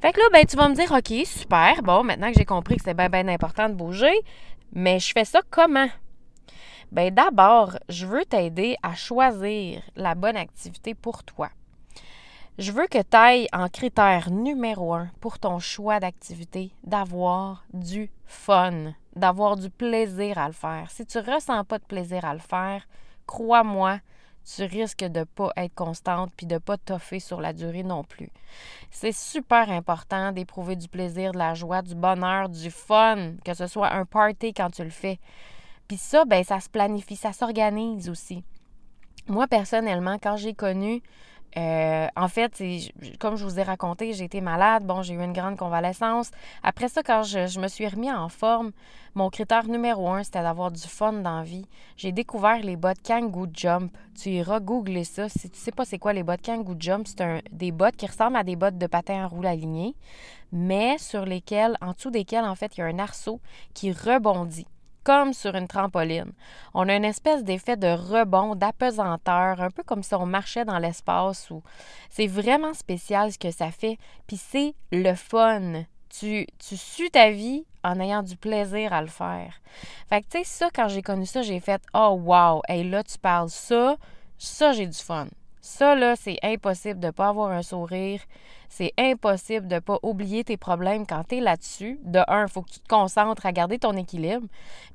Fait 0.00 0.12
que 0.12 0.20
là, 0.20 0.26
ben, 0.32 0.44
tu 0.44 0.56
vas 0.56 0.68
me 0.68 0.74
dire, 0.74 0.92
OK, 0.92 1.26
super, 1.26 1.82
bon, 1.82 2.04
maintenant 2.04 2.30
que 2.30 2.38
j'ai 2.38 2.44
compris 2.44 2.76
que 2.76 2.82
c'est 2.84 2.94
bien, 2.94 3.08
bien 3.08 3.28
important 3.28 3.68
de 3.68 3.74
bouger, 3.74 4.14
mais 4.72 4.98
je 4.98 5.12
fais 5.12 5.24
ça 5.24 5.40
comment? 5.50 5.88
Bien, 6.92 7.10
d'abord, 7.10 7.78
je 7.88 8.06
veux 8.06 8.24
t'aider 8.24 8.76
à 8.82 8.94
choisir 8.94 9.82
la 9.96 10.14
bonne 10.14 10.36
activité 10.36 10.94
pour 10.94 11.24
toi. 11.24 11.50
Je 12.58 12.72
veux 12.72 12.86
que 12.86 13.02
tu 13.02 13.16
ailles 13.16 13.48
en 13.52 13.68
critère 13.68 14.30
numéro 14.30 14.94
un 14.94 15.08
pour 15.20 15.38
ton 15.38 15.58
choix 15.58 16.00
d'activité, 16.00 16.70
d'avoir 16.84 17.64
du 17.74 18.10
fun, 18.24 18.94
d'avoir 19.14 19.56
du 19.56 19.68
plaisir 19.68 20.38
à 20.38 20.46
le 20.46 20.54
faire. 20.54 20.90
Si 20.90 21.04
tu 21.04 21.18
ressens 21.18 21.64
pas 21.64 21.78
de 21.78 21.84
plaisir 21.84 22.24
à 22.24 22.32
le 22.32 22.40
faire, 22.40 22.86
crois-moi, 23.26 23.98
tu 24.46 24.64
risques 24.64 25.04
de 25.04 25.20
ne 25.20 25.24
pas 25.24 25.52
être 25.56 25.74
constante 25.74 26.30
puis 26.36 26.46
de 26.46 26.54
ne 26.54 26.58
pas 26.58 26.76
toffer 26.76 27.18
sur 27.18 27.40
la 27.40 27.52
durée 27.52 27.82
non 27.82 28.04
plus. 28.04 28.30
C'est 28.90 29.12
super 29.12 29.70
important 29.70 30.32
d'éprouver 30.32 30.76
du 30.76 30.88
plaisir, 30.88 31.32
de 31.32 31.38
la 31.38 31.54
joie, 31.54 31.82
du 31.82 31.94
bonheur, 31.94 32.48
du 32.48 32.70
fun, 32.70 33.32
que 33.44 33.54
ce 33.54 33.66
soit 33.66 33.92
un 33.92 34.04
party 34.04 34.54
quand 34.54 34.70
tu 34.70 34.84
le 34.84 34.90
fais. 34.90 35.18
Puis 35.88 35.96
ça, 35.96 36.24
ben 36.24 36.44
ça 36.44 36.60
se 36.60 36.68
planifie, 36.68 37.16
ça 37.16 37.32
s'organise 37.32 38.08
aussi. 38.08 38.44
Moi, 39.28 39.48
personnellement, 39.48 40.18
quand 40.22 40.36
j'ai 40.36 40.54
connu 40.54 41.02
euh, 41.56 42.06
en 42.16 42.28
fait, 42.28 42.62
comme 43.18 43.36
je 43.36 43.44
vous 43.44 43.58
ai 43.58 43.62
raconté, 43.62 44.12
j'ai 44.12 44.24
été 44.24 44.40
malade. 44.40 44.84
Bon, 44.84 45.02
j'ai 45.02 45.14
eu 45.14 45.22
une 45.22 45.32
grande 45.32 45.56
convalescence. 45.56 46.30
Après 46.62 46.88
ça, 46.88 47.02
quand 47.02 47.22
je, 47.22 47.58
me 47.58 47.68
suis 47.68 47.88
remis 47.88 48.12
en 48.12 48.28
forme, 48.28 48.72
mon 49.14 49.30
critère 49.30 49.66
numéro 49.66 50.08
un, 50.10 50.22
c'était 50.22 50.42
d'avoir 50.42 50.70
du 50.70 50.82
fun 50.82 51.14
dans 51.14 51.42
vie. 51.42 51.66
J'ai 51.96 52.12
découvert 52.12 52.60
les 52.60 52.76
bottes 52.76 53.02
Kangoo 53.02 53.46
Jump. 53.52 53.96
Tu 54.14 54.30
iras 54.30 54.60
googler 54.60 55.04
ça. 55.04 55.28
Si 55.28 55.48
tu 55.48 55.58
sais 55.58 55.72
pas 55.72 55.84
c'est 55.84 55.98
quoi 55.98 56.12
les 56.12 56.22
bottes 56.22 56.42
Kangoo 56.42 56.76
Jump, 56.78 57.06
c'est 57.06 57.42
des 57.50 57.72
bottes 57.72 57.96
qui 57.96 58.06
ressemblent 58.06 58.36
à 58.36 58.44
des 58.44 58.56
bottes 58.56 58.78
de 58.78 58.86
patin 58.86 59.24
en 59.24 59.28
roue 59.28 59.46
alignée, 59.46 59.94
mais 60.52 60.98
sur 60.98 61.24
lesquelles, 61.24 61.76
en 61.80 61.92
dessous 61.92 62.10
desquelles, 62.10 62.44
en 62.44 62.54
fait, 62.54 62.76
il 62.76 62.80
y 62.80 62.82
a 62.82 62.86
un 62.86 62.98
arceau 62.98 63.40
qui 63.72 63.92
rebondit 63.92 64.66
comme 65.06 65.32
sur 65.32 65.54
une 65.54 65.68
trampoline. 65.68 66.32
On 66.74 66.88
a 66.88 66.96
une 66.96 67.04
espèce 67.04 67.44
d'effet 67.44 67.76
de 67.76 67.86
rebond, 67.86 68.56
d'apesanteur, 68.56 69.60
un 69.60 69.70
peu 69.70 69.84
comme 69.84 70.02
si 70.02 70.16
on 70.16 70.26
marchait 70.26 70.64
dans 70.64 70.80
l'espace. 70.80 71.48
Ou... 71.50 71.62
C'est 72.10 72.26
vraiment 72.26 72.74
spécial 72.74 73.30
ce 73.30 73.38
que 73.38 73.52
ça 73.52 73.70
fait. 73.70 73.98
Puis 74.26 74.36
c'est 74.36 74.74
le 74.90 75.14
fun. 75.14 75.84
Tu, 76.08 76.48
tu 76.58 76.76
sues 76.76 77.10
ta 77.10 77.30
vie 77.30 77.64
en 77.84 78.00
ayant 78.00 78.24
du 78.24 78.36
plaisir 78.36 78.92
à 78.92 79.00
le 79.00 79.06
faire. 79.06 79.60
Fait 80.08 80.22
que, 80.22 80.26
tu 80.26 80.38
sais, 80.38 80.44
ça, 80.44 80.70
quand 80.74 80.88
j'ai 80.88 81.02
connu 81.02 81.24
ça, 81.24 81.42
j'ai 81.42 81.60
fait 81.60 81.80
Oh, 81.94 82.20
wow, 82.20 82.62
hey, 82.68 82.82
là, 82.90 83.04
tu 83.04 83.16
parles 83.16 83.50
ça, 83.50 83.96
ça, 84.38 84.72
j'ai 84.72 84.88
du 84.88 84.98
fun. 84.98 85.28
Ça, 85.66 85.96
là, 85.96 86.14
c'est 86.14 86.38
impossible 86.44 87.00
de 87.00 87.08
ne 87.08 87.10
pas 87.10 87.26
avoir 87.26 87.50
un 87.50 87.62
sourire. 87.62 88.20
C'est 88.68 88.92
impossible 88.96 89.66
de 89.66 89.74
ne 89.74 89.80
pas 89.80 89.98
oublier 90.04 90.44
tes 90.44 90.56
problèmes 90.56 91.04
quand 91.08 91.24
tu 91.24 91.38
es 91.38 91.40
là-dessus. 91.40 91.98
De 92.04 92.20
un, 92.28 92.44
il 92.44 92.48
faut 92.48 92.62
que 92.62 92.70
tu 92.70 92.78
te 92.78 92.86
concentres 92.86 93.44
à 93.44 93.50
garder 93.50 93.80
ton 93.80 93.96
équilibre. 93.96 94.46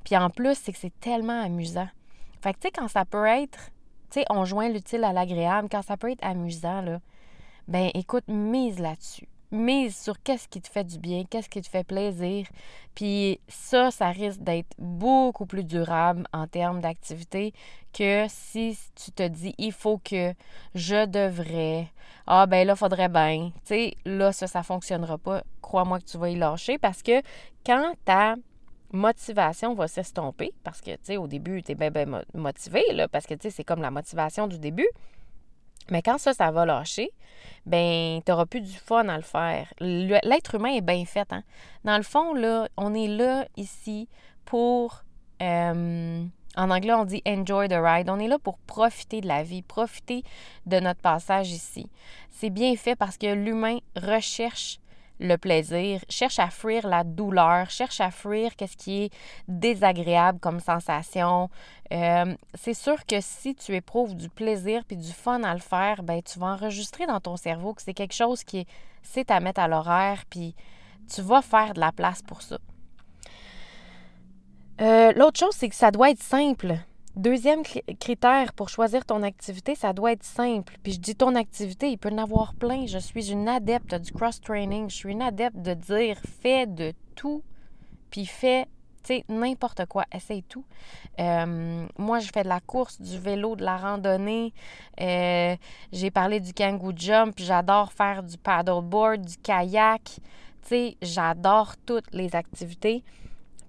Puis 0.02 0.16
en 0.16 0.30
plus, 0.30 0.54
c'est 0.54 0.72
que 0.72 0.78
c'est 0.78 0.98
tellement 0.98 1.42
amusant. 1.42 1.88
Fait 2.40 2.54
que, 2.54 2.58
tu 2.58 2.68
sais, 2.68 2.70
quand 2.70 2.88
ça 2.88 3.04
peut 3.04 3.26
être, 3.26 3.70
tu 4.10 4.20
sais, 4.20 4.24
on 4.30 4.46
joint 4.46 4.70
l'utile 4.70 5.04
à 5.04 5.12
l'agréable, 5.12 5.68
quand 5.70 5.82
ça 5.82 5.98
peut 5.98 6.10
être 6.10 6.24
amusant, 6.24 6.80
là, 6.80 7.00
ben 7.68 7.90
écoute, 7.92 8.24
mise 8.28 8.78
là-dessus 8.78 9.28
mise 9.52 9.96
sur 9.96 10.20
qu'est-ce 10.22 10.48
qui 10.48 10.60
te 10.60 10.68
fait 10.68 10.84
du 10.84 10.98
bien, 10.98 11.24
qu'est-ce 11.28 11.48
qui 11.48 11.60
te 11.60 11.68
fait 11.68 11.84
plaisir. 11.84 12.46
Puis 12.94 13.40
ça, 13.48 13.90
ça 13.90 14.08
risque 14.08 14.40
d'être 14.40 14.74
beaucoup 14.78 15.46
plus 15.46 15.64
durable 15.64 16.26
en 16.32 16.46
termes 16.46 16.80
d'activité 16.80 17.52
que 17.92 18.24
si 18.28 18.76
tu 18.94 19.12
te 19.12 19.28
dis 19.28 19.54
il 19.58 19.72
faut 19.72 19.98
que 19.98 20.34
je 20.74 21.06
devrais. 21.06 21.88
Ah 22.26 22.46
ben 22.46 22.66
là, 22.66 22.74
faudrait 22.74 23.08
bien. 23.08 23.50
Tu 23.56 23.60
sais, 23.64 23.94
là, 24.04 24.32
ça, 24.32 24.46
ça 24.46 24.62
fonctionnera 24.62 25.18
pas. 25.18 25.42
Crois-moi 25.60 26.00
que 26.00 26.04
tu 26.04 26.18
vas 26.18 26.30
y 26.30 26.36
lâcher 26.36 26.78
parce 26.78 27.02
que 27.02 27.22
quand 27.64 27.94
ta 28.04 28.36
motivation 28.92 29.74
va 29.74 29.88
s'estomper 29.88 30.52
parce 30.62 30.80
que, 30.80 30.90
tu 30.90 30.98
sais, 31.02 31.16
au 31.16 31.26
début, 31.26 31.62
tu 31.62 31.72
es 31.72 31.74
bien, 31.74 31.90
motivé, 32.34 32.84
là, 32.92 33.08
parce 33.08 33.26
que, 33.26 33.34
tu 33.34 33.42
sais, 33.42 33.50
c'est 33.50 33.64
comme 33.64 33.82
la 33.82 33.90
motivation 33.90 34.46
du 34.46 34.58
début. 34.58 34.88
Mais 35.90 36.02
quand 36.02 36.18
ça, 36.18 36.32
ça 36.32 36.50
va 36.50 36.64
lâcher, 36.64 37.10
ben, 37.66 38.20
tu 38.24 38.30
n'auras 38.30 38.46
plus 38.46 38.60
du 38.60 38.72
fun 38.72 39.08
à 39.08 39.16
le 39.16 39.22
faire. 39.22 39.72
L'être 39.80 40.54
humain 40.54 40.72
est 40.74 40.80
bien 40.80 41.04
fait. 41.04 41.32
Hein? 41.32 41.42
Dans 41.84 41.96
le 41.96 42.02
fond, 42.02 42.34
là, 42.34 42.68
on 42.76 42.94
est 42.94 43.08
là, 43.08 43.46
ici, 43.56 44.08
pour. 44.44 45.02
Euh, 45.42 46.24
en 46.54 46.70
anglais, 46.70 46.92
on 46.92 47.04
dit 47.04 47.22
enjoy 47.26 47.68
the 47.68 47.78
ride. 47.78 48.10
On 48.10 48.18
est 48.18 48.28
là 48.28 48.38
pour 48.38 48.58
profiter 48.58 49.20
de 49.20 49.28
la 49.28 49.42
vie, 49.42 49.62
profiter 49.62 50.22
de 50.66 50.80
notre 50.80 51.00
passage 51.00 51.50
ici. 51.50 51.88
C'est 52.30 52.50
bien 52.50 52.76
fait 52.76 52.94
parce 52.94 53.16
que 53.16 53.32
l'humain 53.32 53.78
recherche 53.96 54.78
le 55.20 55.36
plaisir, 55.36 56.00
cherche 56.08 56.38
à 56.38 56.48
fuir 56.48 56.86
la 56.86 57.04
douleur, 57.04 57.70
cherche 57.70 58.00
à 58.00 58.10
fuir 58.10 58.56
qu'est-ce 58.56 58.76
qui 58.76 59.04
est 59.04 59.12
désagréable 59.48 60.40
comme 60.40 60.60
sensation. 60.60 61.48
Euh, 61.92 62.34
c'est 62.54 62.74
sûr 62.74 63.04
que 63.06 63.20
si 63.20 63.54
tu 63.54 63.74
éprouves 63.74 64.16
du 64.16 64.28
plaisir 64.28 64.84
puis 64.84 64.96
du 64.96 65.12
fun 65.12 65.42
à 65.44 65.54
le 65.54 65.60
faire, 65.60 66.02
ben 66.02 66.22
tu 66.22 66.38
vas 66.38 66.46
enregistrer 66.46 67.06
dans 67.06 67.20
ton 67.20 67.36
cerveau 67.36 67.74
que 67.74 67.82
c'est 67.82 67.94
quelque 67.94 68.14
chose 68.14 68.44
qui 68.44 68.60
est 68.60 68.66
c'est 69.02 69.30
à 69.30 69.40
mettre 69.40 69.60
à 69.60 69.68
l'horaire 69.68 70.24
puis 70.30 70.54
tu 71.12 71.22
vas 71.22 71.42
faire 71.42 71.74
de 71.74 71.80
la 71.80 71.92
place 71.92 72.22
pour 72.22 72.42
ça. 72.42 72.58
Euh, 74.80 75.12
l'autre 75.12 75.38
chose, 75.38 75.54
c'est 75.54 75.68
que 75.68 75.74
ça 75.74 75.90
doit 75.90 76.10
être 76.10 76.22
simple. 76.22 76.76
Deuxième 77.16 77.62
critère 78.00 78.54
pour 78.54 78.70
choisir 78.70 79.04
ton 79.04 79.22
activité, 79.22 79.74
ça 79.74 79.92
doit 79.92 80.12
être 80.12 80.24
simple. 80.24 80.76
Puis 80.82 80.92
je 80.92 81.00
dis 81.00 81.14
ton 81.14 81.34
activité, 81.34 81.90
il 81.90 81.98
peut 81.98 82.08
en 82.10 82.18
avoir 82.18 82.54
plein. 82.54 82.86
Je 82.86 82.98
suis 82.98 83.30
une 83.30 83.48
adepte 83.48 83.94
du 83.94 84.12
cross-training. 84.12 84.88
Je 84.88 84.96
suis 84.96 85.12
une 85.12 85.20
adepte 85.20 85.58
de 85.58 85.74
dire 85.74 86.16
fais 86.40 86.66
de 86.66 86.94
tout, 87.14 87.42
puis 88.10 88.24
fais 88.24 88.66
tu 89.02 89.14
sais, 89.14 89.24
n'importe 89.28 89.86
quoi, 89.86 90.04
essaye 90.14 90.44
tout. 90.44 90.64
Euh, 91.18 91.86
moi, 91.98 92.20
je 92.20 92.30
fais 92.32 92.44
de 92.44 92.48
la 92.48 92.60
course, 92.60 93.00
du 93.00 93.18
vélo, 93.18 93.56
de 93.56 93.64
la 93.64 93.76
randonnée. 93.76 94.54
Euh, 95.00 95.56
j'ai 95.92 96.10
parlé 96.12 96.38
du 96.38 96.52
kangoo 96.54 96.92
jump, 96.94 97.34
j'adore 97.38 97.92
faire 97.92 98.22
du 98.22 98.38
paddleboard, 98.38 99.22
du 99.22 99.36
kayak. 99.38 100.02
Tu 100.04 100.20
sais, 100.68 100.96
j'adore 101.02 101.74
toutes 101.84 102.12
les 102.12 102.36
activités. 102.36 103.02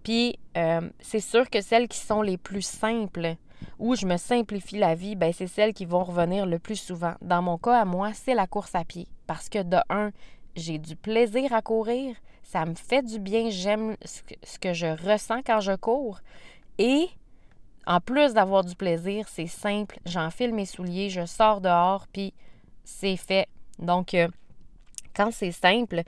Puis 0.03 0.38
euh, 0.57 0.89
c'est 1.00 1.19
sûr 1.19 1.50
que 1.50 1.62
celles 1.62 1.88
qui 1.88 2.00
sont 2.00 2.22
les 2.22 2.38
plus 2.38 2.62
simples, 2.62 3.36
où 3.79 3.95
je 3.95 4.05
me 4.05 4.17
simplifie 4.17 4.77
la 4.77 4.95
vie, 4.95 5.15
ben 5.15 5.31
c'est 5.33 5.48
celles 5.48 5.74
qui 5.74 5.86
vont 5.86 6.03
revenir 6.03 6.45
le 6.45 6.60
plus 6.60 6.75
souvent. 6.75 7.13
Dans 7.22 7.41
mon 7.41 7.57
cas, 7.57 7.81
à 7.81 7.86
moi, 7.86 8.12
c'est 8.13 8.36
la 8.36 8.48
course 8.48 8.75
à 8.75 8.83
pied. 8.83 9.07
Parce 9.25 9.50
que 9.50 9.63
de 9.63 9.77
un, 9.89 10.12
j'ai 10.55 10.77
du 10.77 10.95
plaisir 10.95 11.53
à 11.53 11.62
courir, 11.62 12.15
ça 12.43 12.65
me 12.65 12.75
fait 12.75 13.01
du 13.01 13.19
bien, 13.19 13.50
j'aime 13.50 13.95
ce 14.03 14.60
que 14.60 14.74
je 14.74 14.88
ressens 15.10 15.41
quand 15.45 15.62
je 15.62 15.75
cours. 15.75 16.19
Et 16.77 17.07
en 17.86 18.00
plus 18.00 18.33
d'avoir 18.33 18.63
du 18.63 18.75
plaisir, 18.75 19.27
c'est 19.27 19.48
simple, 19.48 20.00
j'enfile 20.05 20.53
mes 20.53 20.65
souliers, 20.65 21.10
je 21.10 21.25
sors 21.25 21.62
dehors, 21.62 22.07
puis 22.12 22.33
c'est 22.83 23.17
fait. 23.17 23.48
Donc, 23.79 24.13
euh, 24.13 24.27
quand 25.15 25.32
c'est 25.32 25.51
simple, 25.51 26.01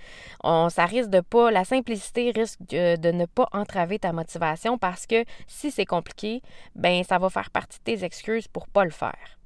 on, 0.43 0.69
ça 0.69 0.85
risque 0.85 1.09
de 1.09 1.21
pas, 1.21 1.51
la 1.51 1.65
simplicité 1.65 2.31
risque 2.31 2.59
de, 2.69 3.11
ne 3.11 3.25
pas 3.25 3.47
entraver 3.53 3.99
ta 3.99 4.11
motivation 4.11 4.77
parce 4.77 5.05
que 5.05 5.23
si 5.47 5.71
c'est 5.71 5.85
compliqué, 5.85 6.41
ben 6.75 7.03
ça 7.03 7.17
va 7.17 7.29
faire 7.29 7.49
partie 7.51 7.79
de 7.79 7.83
tes 7.83 8.03
excuses 8.03 8.47
pour 8.47 8.67
pas 8.67 8.83
le 8.83 8.91
faire. 8.91 9.37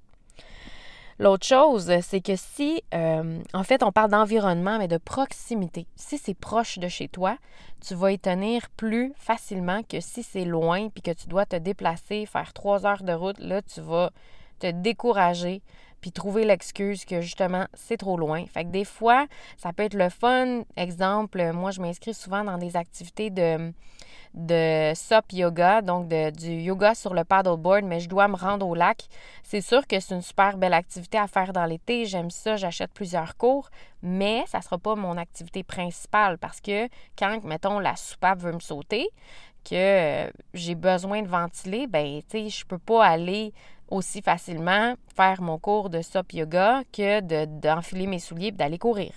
L'autre 1.21 1.45
chose, 1.45 1.91
c'est 2.01 2.21
que 2.21 2.37
si, 2.37 2.81
euh, 2.93 3.41
en 3.53 3.63
fait, 3.63 3.83
on 3.83 3.91
parle 3.91 4.09
d'environnement, 4.09 4.77
mais 4.77 4.87
de 4.87 4.95
proximité. 4.95 5.85
Si 5.97 6.17
c'est 6.17 6.33
proche 6.33 6.79
de 6.79 6.87
chez 6.87 7.09
toi, 7.09 7.37
tu 7.85 7.93
vas 7.93 8.13
y 8.13 8.19
tenir 8.19 8.69
plus 8.77 9.11
facilement 9.17 9.83
que 9.83 9.99
si 9.99 10.23
c'est 10.23 10.45
loin 10.45 10.87
puis 10.87 11.01
que 11.01 11.11
tu 11.11 11.27
dois 11.27 11.45
te 11.45 11.57
déplacer, 11.57 12.25
faire 12.25 12.53
trois 12.53 12.85
heures 12.85 13.03
de 13.03 13.11
route. 13.11 13.37
Là, 13.39 13.61
tu 13.61 13.81
vas 13.81 14.11
te 14.59 14.71
décourager 14.71 15.61
puis 16.01 16.11
trouver 16.11 16.45
l'excuse 16.45 17.05
que 17.05 17.21
justement 17.21 17.65
c'est 17.73 17.97
trop 17.97 18.17
loin. 18.17 18.45
Fait 18.47 18.63
que 18.63 18.69
des 18.69 18.85
fois, 18.85 19.27
ça 19.57 19.73
peut 19.73 19.83
être 19.83 19.93
le 19.93 20.09
fun. 20.09 20.63
Exemple, 20.75 21.51
moi 21.53 21.71
je 21.71 21.81
m'inscris 21.81 22.13
souvent 22.13 22.43
dans 22.43 22.57
des 22.57 22.75
activités 22.75 23.29
de 23.29 23.71
de 24.33 24.93
SOP 24.93 25.33
yoga, 25.33 25.81
donc 25.81 26.07
de, 26.07 26.29
du 26.29 26.51
yoga 26.61 26.93
sur 26.93 27.13
le 27.13 27.23
paddleboard, 27.23 27.83
mais 27.83 27.99
je 27.99 28.07
dois 28.07 28.27
me 28.27 28.35
rendre 28.35 28.67
au 28.67 28.75
lac. 28.75 29.07
C'est 29.43 29.61
sûr 29.61 29.87
que 29.87 29.99
c'est 29.99 30.13
une 30.13 30.21
super 30.21 30.57
belle 30.57 30.73
activité 30.73 31.17
à 31.17 31.27
faire 31.27 31.51
dans 31.51 31.65
l'été. 31.65 32.05
J'aime 32.05 32.29
ça, 32.29 32.55
j'achète 32.55 32.93
plusieurs 32.93 33.35
cours, 33.37 33.69
mais 34.03 34.43
ça 34.47 34.59
ne 34.59 34.63
sera 34.63 34.77
pas 34.77 34.95
mon 34.95 35.17
activité 35.17 35.63
principale 35.63 36.37
parce 36.37 36.61
que 36.61 36.87
quand, 37.17 37.43
mettons, 37.43 37.79
la 37.79 37.95
soupape 37.95 38.39
veut 38.39 38.53
me 38.53 38.59
sauter, 38.59 39.09
que 39.63 39.75
euh, 39.75 40.31
j'ai 40.53 40.75
besoin 40.75 41.21
de 41.21 41.27
ventiler, 41.27 41.87
ben, 41.87 42.21
tu 42.29 42.43
sais, 42.43 42.49
je 42.49 42.65
peux 42.65 42.77
pas 42.77 43.05
aller 43.05 43.53
aussi 43.91 44.21
facilement 44.21 44.95
faire 45.15 45.41
mon 45.41 45.57
cours 45.57 45.89
de 45.89 46.01
SOP 46.01 46.33
yoga 46.33 46.83
que 46.91 47.45
d'enfiler 47.45 48.07
mes 48.07 48.19
souliers 48.19 48.47
et 48.47 48.51
d'aller 48.51 48.77
courir. 48.77 49.13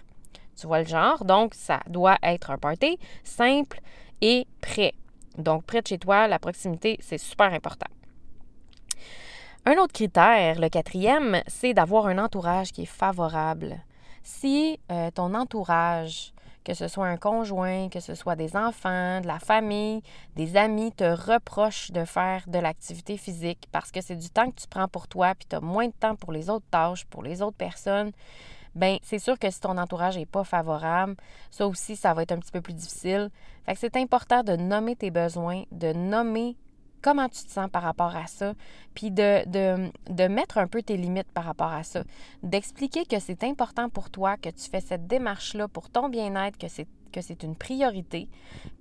Tu 0.56 0.66
vois 0.66 0.80
le 0.80 0.86
genre? 0.86 1.24
Donc, 1.24 1.54
ça 1.54 1.80
doit 1.88 2.18
être 2.22 2.50
un 2.50 2.58
party 2.58 2.98
simple 3.24 3.80
et 4.20 4.46
prêt. 4.60 4.92
Donc, 5.38 5.64
près 5.64 5.82
de 5.82 5.86
chez 5.86 5.98
toi, 5.98 6.28
la 6.28 6.38
proximité, 6.38 6.98
c'est 7.00 7.18
super 7.18 7.52
important. 7.52 7.86
Un 9.64 9.76
autre 9.78 9.92
critère, 9.92 10.60
le 10.60 10.68
quatrième, 10.68 11.42
c'est 11.46 11.72
d'avoir 11.72 12.06
un 12.06 12.18
entourage 12.18 12.72
qui 12.72 12.82
est 12.82 12.86
favorable. 12.86 13.78
Si 14.22 14.78
euh, 14.90 15.10
ton 15.10 15.34
entourage 15.34 16.32
que 16.64 16.74
ce 16.74 16.88
soit 16.88 17.06
un 17.06 17.16
conjoint, 17.16 17.88
que 17.88 18.00
ce 18.00 18.14
soit 18.14 18.36
des 18.36 18.56
enfants, 18.56 19.20
de 19.20 19.26
la 19.26 19.38
famille, 19.38 20.02
des 20.36 20.56
amis, 20.56 20.92
te 20.92 21.04
reprochent 21.04 21.90
de 21.90 22.04
faire 22.04 22.44
de 22.46 22.58
l'activité 22.58 23.16
physique 23.16 23.68
parce 23.72 23.90
que 23.90 24.00
c'est 24.00 24.16
du 24.16 24.30
temps 24.30 24.50
que 24.50 24.60
tu 24.60 24.68
prends 24.68 24.88
pour 24.88 25.08
toi, 25.08 25.34
puis 25.34 25.46
tu 25.48 25.56
as 25.56 25.60
moins 25.60 25.86
de 25.86 25.92
temps 25.92 26.16
pour 26.16 26.32
les 26.32 26.50
autres 26.50 26.66
tâches, 26.70 27.04
pour 27.06 27.22
les 27.22 27.42
autres 27.42 27.56
personnes, 27.56 28.12
ben 28.74 28.98
c'est 29.02 29.18
sûr 29.18 29.38
que 29.38 29.50
si 29.50 29.60
ton 29.60 29.76
entourage 29.76 30.16
n'est 30.16 30.26
pas 30.26 30.44
favorable, 30.44 31.16
ça 31.50 31.66
aussi, 31.66 31.96
ça 31.96 32.14
va 32.14 32.22
être 32.22 32.32
un 32.32 32.38
petit 32.38 32.52
peu 32.52 32.60
plus 32.60 32.72
difficile. 32.72 33.30
Fait 33.66 33.74
que 33.74 33.78
c'est 33.78 33.96
important 33.96 34.42
de 34.42 34.56
nommer 34.56 34.96
tes 34.96 35.10
besoins, 35.10 35.64
de 35.72 35.92
nommer 35.92 36.56
comment 37.02 37.28
tu 37.28 37.44
te 37.44 37.50
sens 37.50 37.68
par 37.70 37.82
rapport 37.82 38.16
à 38.16 38.26
ça, 38.26 38.54
puis 38.94 39.10
de, 39.10 40.28
mettre 40.28 40.58
un 40.58 40.66
peu 40.66 40.82
tes 40.82 40.96
limites 40.96 41.30
par 41.32 41.44
rapport 41.44 41.72
à 41.72 41.82
ça, 41.82 42.04
d'expliquer 42.42 43.04
que 43.04 43.18
c'est 43.18 43.44
important 43.44 43.88
pour 43.88 44.10
toi, 44.10 44.36
que 44.36 44.48
tu 44.48 44.70
fais 44.70 44.80
cette 44.80 45.06
démarche-là 45.06 45.68
pour 45.68 45.90
ton 45.90 46.08
bien-être, 46.08 46.56
que 46.56 46.68
c'est 46.68 46.86
que 47.12 47.20
c'est 47.20 47.42
une 47.42 47.56
priorité, 47.56 48.28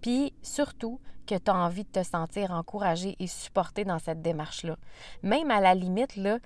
puis 0.01 0.33
surtout 0.41 0.99
que 1.25 1.35
tu 1.35 1.51
as 1.51 1.55
envie 1.55 1.83
de 1.83 1.89
te 1.89 2.03
sentir 2.03 2.51
encouragé 2.51 3.15
et 3.19 3.27
supporté 3.27 3.85
dans 3.85 3.99
cette 3.99 4.21
démarche-là. 4.21 4.75
Même 5.23 5.51
à 5.51 5.61
la 5.61 5.73
limite, 5.73 6.15
là, 6.15 6.39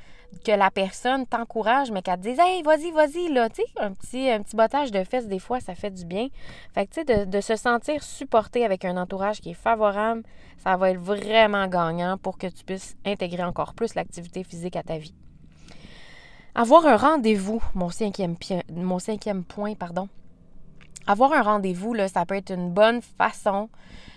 que 0.44 0.52
la 0.52 0.70
personne 0.70 1.26
t'encourage, 1.26 1.92
mais 1.92 2.02
qu'elle 2.02 2.18
te 2.18 2.28
dise 2.28 2.40
Hey, 2.40 2.62
vas-y, 2.62 2.92
vas-y, 2.92 3.30
là, 3.30 3.50
tu 3.50 3.62
sais, 3.62 3.68
un 3.80 3.92
petit, 3.94 4.30
un 4.30 4.42
bottage 4.54 4.92
de 4.92 5.04
fesses, 5.04 5.28
des 5.28 5.40
fois, 5.40 5.60
ça 5.60 5.76
fait 5.76 5.92
du 5.92 6.06
bien. 6.06 6.28
Fait 6.74 6.86
que, 6.86 6.94
tu 6.94 7.06
sais, 7.06 7.26
de, 7.26 7.42
se 7.42 7.56
sentir 7.56 8.04
supporté 8.04 8.66
avec 8.66 8.86
un 8.86 8.98
entourage 8.98 9.42
qui 9.42 9.52
est 9.52 9.54
favorable, 9.54 10.24
ça 10.58 10.78
va 10.78 10.92
être 10.92 11.00
vraiment 11.00 11.68
gagnant 11.68 12.18
pour 12.18 12.38
que 12.38 12.48
tu 12.48 12.64
puisses 12.64 12.96
intégrer 13.06 13.44
encore 13.44 13.74
plus 13.74 13.96
l'activité 13.96 14.44
physique 14.44 14.76
à 14.76 14.84
ta 14.84 14.98
vie. 14.98 15.16
Avoir 16.54 16.86
un 16.86 16.96
rendez-vous, 16.96 17.62
mon 17.74 17.90
cinquième 17.90 19.44
point, 19.44 19.76
pardon. 19.76 20.08
Avoir 21.08 21.34
un 21.34 21.42
rendez-vous, 21.42 21.94
là, 21.94 22.08
ça 22.08 22.26
peut 22.26 22.36
être 22.36 22.52
une 22.52 22.72
bonne 22.72 23.02
façon 23.02 23.70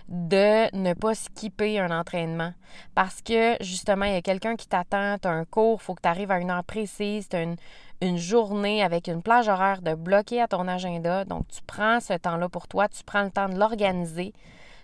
de 0.08 0.74
ne 0.74 0.94
pas 0.94 1.14
skipper 1.14 1.78
un 1.78 1.90
entraînement. 1.90 2.52
Parce 2.94 3.20
que 3.20 3.56
justement, 3.60 4.06
il 4.06 4.14
y 4.14 4.16
a 4.16 4.22
quelqu'un 4.22 4.56
qui 4.56 4.66
t'attend, 4.66 5.18
tu 5.20 5.28
as 5.28 5.32
un 5.32 5.44
cours, 5.44 5.78
il 5.80 5.84
faut 5.84 5.94
que 5.94 6.00
tu 6.02 6.08
arrives 6.08 6.30
à 6.30 6.38
une 6.40 6.50
heure 6.50 6.64
précise, 6.64 7.28
tu 7.28 7.36
as 7.36 7.42
une, 7.42 7.56
une, 8.00 8.16
journée 8.16 8.82
avec 8.82 9.08
une 9.08 9.22
plage 9.22 9.48
horaire 9.48 9.82
de 9.82 9.94
bloquer 9.94 10.40
à 10.40 10.48
ton 10.48 10.66
agenda. 10.66 11.26
Donc, 11.26 11.46
tu 11.48 11.60
prends 11.66 12.00
ce 12.00 12.14
temps-là 12.14 12.48
pour 12.48 12.68
toi, 12.68 12.88
tu 12.88 13.04
prends 13.04 13.22
le 13.22 13.30
temps 13.30 13.50
de 13.50 13.58
l'organiser 13.58 14.32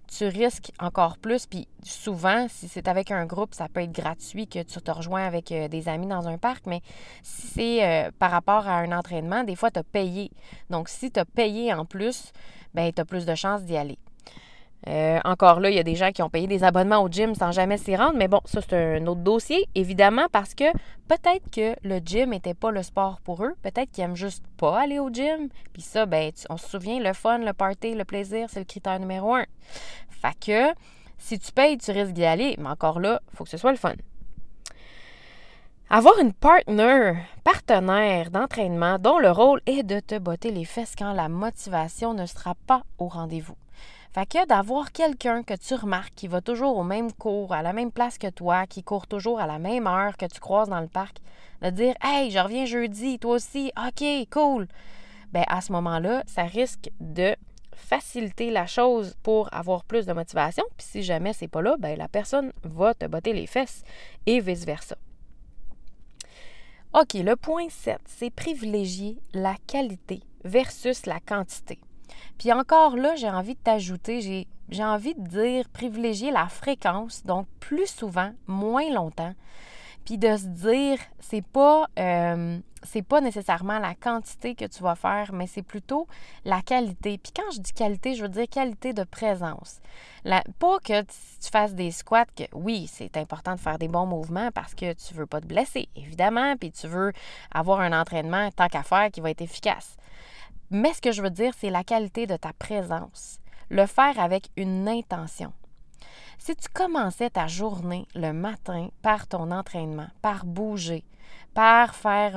tu 0.07 0.27
risques 0.27 0.73
encore 0.79 1.19
plus. 1.19 1.47
Puis 1.47 1.69
souvent, 1.83 2.47
si 2.49 2.69
c'est 2.69 2.89
avec 2.89 3.11
un 3.11 3.27
groupe, 3.27 3.55
ça 3.55 3.69
peut 3.69 3.81
être 3.81 3.93
gratuit 3.93 4.47
que 4.47 4.63
tu 4.63 4.81
te 4.81 4.91
rejoins 4.91 5.25
avec 5.25 5.53
euh, 5.53 5.69
des 5.69 5.89
amis 5.89 6.07
dans 6.07 6.29
un 6.29 6.39
parc. 6.39 6.67
Mais 6.67 6.81
si 7.23 7.47
c'est 7.47 7.85
euh, 7.85 8.11
par 8.19 8.31
rapport 8.31 8.69
à 8.69 8.79
un 8.79 8.93
entraînement, 8.93 9.45
des 9.45 9.57
fois, 9.57 9.71
tu 9.71 9.79
as 9.79 9.85
payé. 9.85 10.31
Donc, 10.71 10.89
si 10.89 11.11
tu 11.11 11.21
as 11.21 11.25
payé 11.25 11.73
en 11.73 11.85
plus, 11.85 12.33
ben 12.75 12.93
tu 12.93 13.01
as 13.01 13.05
plus 13.05 13.27
de 13.27 13.35
chances 13.35 13.63
d'y 13.63 13.77
aller. 13.77 13.99
Euh, 14.87 15.19
encore 15.25 15.61
là, 15.61 15.71
il 15.71 15.77
y 15.77 15.79
a 15.79 15.83
des 15.83 15.95
gens 15.95 16.13
qui 16.13 16.23
ont 16.23 16.29
payé 16.29 16.47
des 16.47 16.63
abonnements 16.63 17.03
au 17.03 17.09
gym 17.09 17.35
sans 17.35 17.53
jamais 17.53 17.79
s'y 17.79 17.97
rendre, 17.97 18.17
mais 18.17 18.29
bon, 18.29 18.41
ça 18.45 18.61
c'est 18.61 18.99
un 18.99 19.07
autre 19.07 19.23
dossier, 19.23 19.67
évidemment, 19.75 20.27
parce 20.31 20.55
que 20.55 20.71
peut-être 21.09 21.51
que 21.51 21.75
le 21.83 22.01
gym 22.05 22.31
n'était 22.31 22.55
pas 22.55 22.71
le 22.71 22.83
sport 22.83 23.19
pour 23.25 23.45
eux, 23.45 23.55
peut-être 23.63 23.91
qu'ils 23.91 24.05
aiment 24.05 24.17
juste 24.17 24.45
pas 24.59 24.81
aller 24.81 24.99
au 24.99 25.09
gym, 25.09 25.49
puis 25.73 25.81
ça, 25.81 26.05
ben, 26.05 26.31
on 26.51 26.59
se 26.59 26.69
souvient, 26.69 27.01
le 27.01 27.15
fun, 27.15 27.39
le 27.39 27.53
party, 27.55 27.95
le 27.95 28.05
plaisir, 28.05 28.49
c'est 28.51 28.61
le 28.61 28.67
critère 28.67 29.01
numéro 29.01 29.35
un. 29.35 29.47
Fait 30.11 30.35
que 30.39 30.75
si 31.17 31.39
tu 31.39 31.53
payes, 31.53 31.79
tu 31.79 31.91
risques 31.91 32.13
d'y 32.13 32.25
aller, 32.27 32.55
mais 32.59 32.69
encore 32.69 33.01
là, 33.01 33.21
il 33.33 33.37
faut 33.37 33.45
que 33.45 33.51
ce 33.51 33.57
soit 33.57 33.73
le 33.73 33.79
fun. 33.79 33.95
Avoir 35.89 36.19
une 36.19 36.33
partner, 36.33 37.15
partenaire 37.45 38.31
d'entraînement 38.31 38.99
dont 38.99 39.19
le 39.19 39.31
rôle 39.31 39.61
est 39.67 39.83
de 39.83 40.01
te 40.01 40.19
botter 40.19 40.51
les 40.51 40.65
fesses 40.65 40.95
quand 40.97 41.13
la 41.13 41.29
motivation 41.29 42.15
ne 42.15 42.27
sera 42.27 42.55
pas 42.67 42.83
au 42.99 43.09
rendez-vous. 43.09 43.57
Fait 44.15 44.27
que 44.27 44.47
d'avoir 44.47 44.93
quelqu'un 44.93 45.43
que 45.43 45.55
tu 45.55 45.75
remarques 45.75 46.15
qui 46.15 46.29
va 46.29 46.41
toujours 46.41 46.77
au 46.77 46.85
même 46.85 47.13
cours, 47.13 47.53
à 47.53 47.63
la 47.63 47.73
même 47.73 47.91
place 47.91 48.17
que 48.17 48.31
toi, 48.31 48.65
qui 48.65 48.85
court 48.85 49.09
toujours 49.09 49.41
à 49.41 49.49
la 49.49 49.59
même 49.59 49.89
heure 49.89 50.17
que 50.17 50.27
tu 50.27 50.39
croises 50.39 50.69
dans 50.69 50.81
le 50.81 50.87
parc, 50.87 51.17
de 51.63 51.71
dire 51.71 51.97
Hey, 52.01 52.31
je 52.31 52.39
reviens 52.39 52.65
jeudi, 52.65 53.19
toi 53.19 53.35
aussi, 53.35 53.73
OK, 53.77 54.05
cool. 54.31 54.69
Bien, 55.33 55.43
à 55.49 55.61
ce 55.61 55.73
moment-là, 55.73 56.23
ça 56.29 56.45
risque 56.45 56.91
de 57.01 57.35
faciliter 57.73 58.51
la 58.51 58.69
chose 58.69 59.17
pour 59.25 59.53
avoir 59.53 59.83
plus 59.83 60.07
de 60.07 60.13
motivation. 60.13 60.65
Puis 60.77 60.87
si 60.89 61.03
jamais 61.03 61.33
c'est 61.33 61.49
pas 61.49 61.61
là, 61.61 61.75
ben 61.77 61.99
la 61.99 62.07
personne 62.07 62.53
va 62.63 62.95
te 62.95 63.07
botter 63.07 63.33
les 63.33 63.49
fesses 63.49 63.83
et 64.27 64.39
vice-versa. 64.39 64.97
OK, 66.93 67.15
le 67.15 67.35
point 67.35 67.69
7, 67.69 67.99
c'est 68.07 68.31
privilégier 68.31 69.19
la 69.33 69.57
qualité 69.67 70.23
versus 70.45 71.05
la 71.07 71.19
quantité. 71.19 71.81
Puis 72.39 72.53
encore 72.53 72.97
là, 72.97 73.15
j'ai 73.17 73.31
envie 73.31 73.55
de 73.55 73.61
t'ajouter, 73.61 74.47
j'ai 74.69 74.85
envie 74.85 75.15
de 75.15 75.27
dire 75.27 75.69
privilégier 75.69 76.31
la 76.31 76.47
fréquence, 76.47 77.25
donc 77.25 77.47
plus 77.61 77.87
souvent, 77.87 78.33
moins 78.47 78.91
longtemps. 78.93 79.35
Puis 80.05 80.19
de 80.19 80.37
se 80.37 80.47
dire, 80.47 80.99
c'est 81.19 81.45
pas, 81.45 81.87
euh, 81.99 82.59
c'est 82.83 83.03
pas 83.03 83.23
nécessairement 83.23 83.79
la 83.79 83.95
quantité 83.95 84.55
que 84.55 84.67
tu 84.67 84.83
vas 84.83 84.97
faire, 84.97 85.33
mais 85.33 85.47
c'est 85.47 85.63
plutôt 85.63 86.07
la 86.45 86.61
qualité. 86.61 87.17
Puis 87.17 87.33
quand 87.35 87.51
je 87.55 87.61
dis 87.61 87.73
qualité, 87.73 88.15
je 88.15 88.23
veux 88.23 88.29
dire 88.29 88.47
qualité 88.49 88.93
de 88.93 89.05
présence. 89.05 89.81
La, 90.25 90.43
pas 90.59 90.79
que 90.81 91.01
tu 91.01 91.51
fasses 91.51 91.75
des 91.75 91.91
squats, 91.91 92.27
que 92.27 92.45
oui, 92.53 92.87
c'est 92.93 93.17
important 93.17 93.55
de 93.55 93.61
faire 93.61 93.79
des 93.79 93.89
bons 93.89 94.05
mouvements 94.05 94.51
parce 94.53 94.75
que 94.75 94.93
tu 94.93 95.15
veux 95.15 95.27
pas 95.27 95.41
te 95.41 95.47
blesser, 95.47 95.89
évidemment, 95.97 96.57
puis 96.57 96.71
tu 96.71 96.87
veux 96.87 97.13
avoir 97.51 97.81
un 97.81 97.99
entraînement 97.99 98.51
tant 98.51 98.69
qu'à 98.69 98.83
faire 98.83 99.11
qui 99.11 99.23
va 99.23 99.31
être 99.31 99.43
efficace. 99.43 99.97
Mais 100.71 100.93
ce 100.93 101.01
que 101.01 101.13
je 101.13 101.23
veux 101.23 101.31
dire, 101.31 101.53
c'est 101.59 101.71
la 101.71 101.85
qualité 101.85 102.27
de 102.27 102.37
ta 102.37 102.53
présence. 102.53 103.39
Le 103.71 103.87
faire 103.87 104.19
avec 104.19 104.51
une 104.57 104.89
intention. 104.89 105.53
Si 106.39 106.55
tu 106.57 106.69
commençais 106.69 107.31
ta 107.31 107.47
journée 107.47 108.07
le 108.15 108.33
matin 108.33 108.89
par 109.03 109.27
ton 109.27 109.51
entraînement, 109.51 110.09
par 110.21 110.45
bouger, 110.45 111.05
par 111.55 111.95
faire 111.95 112.37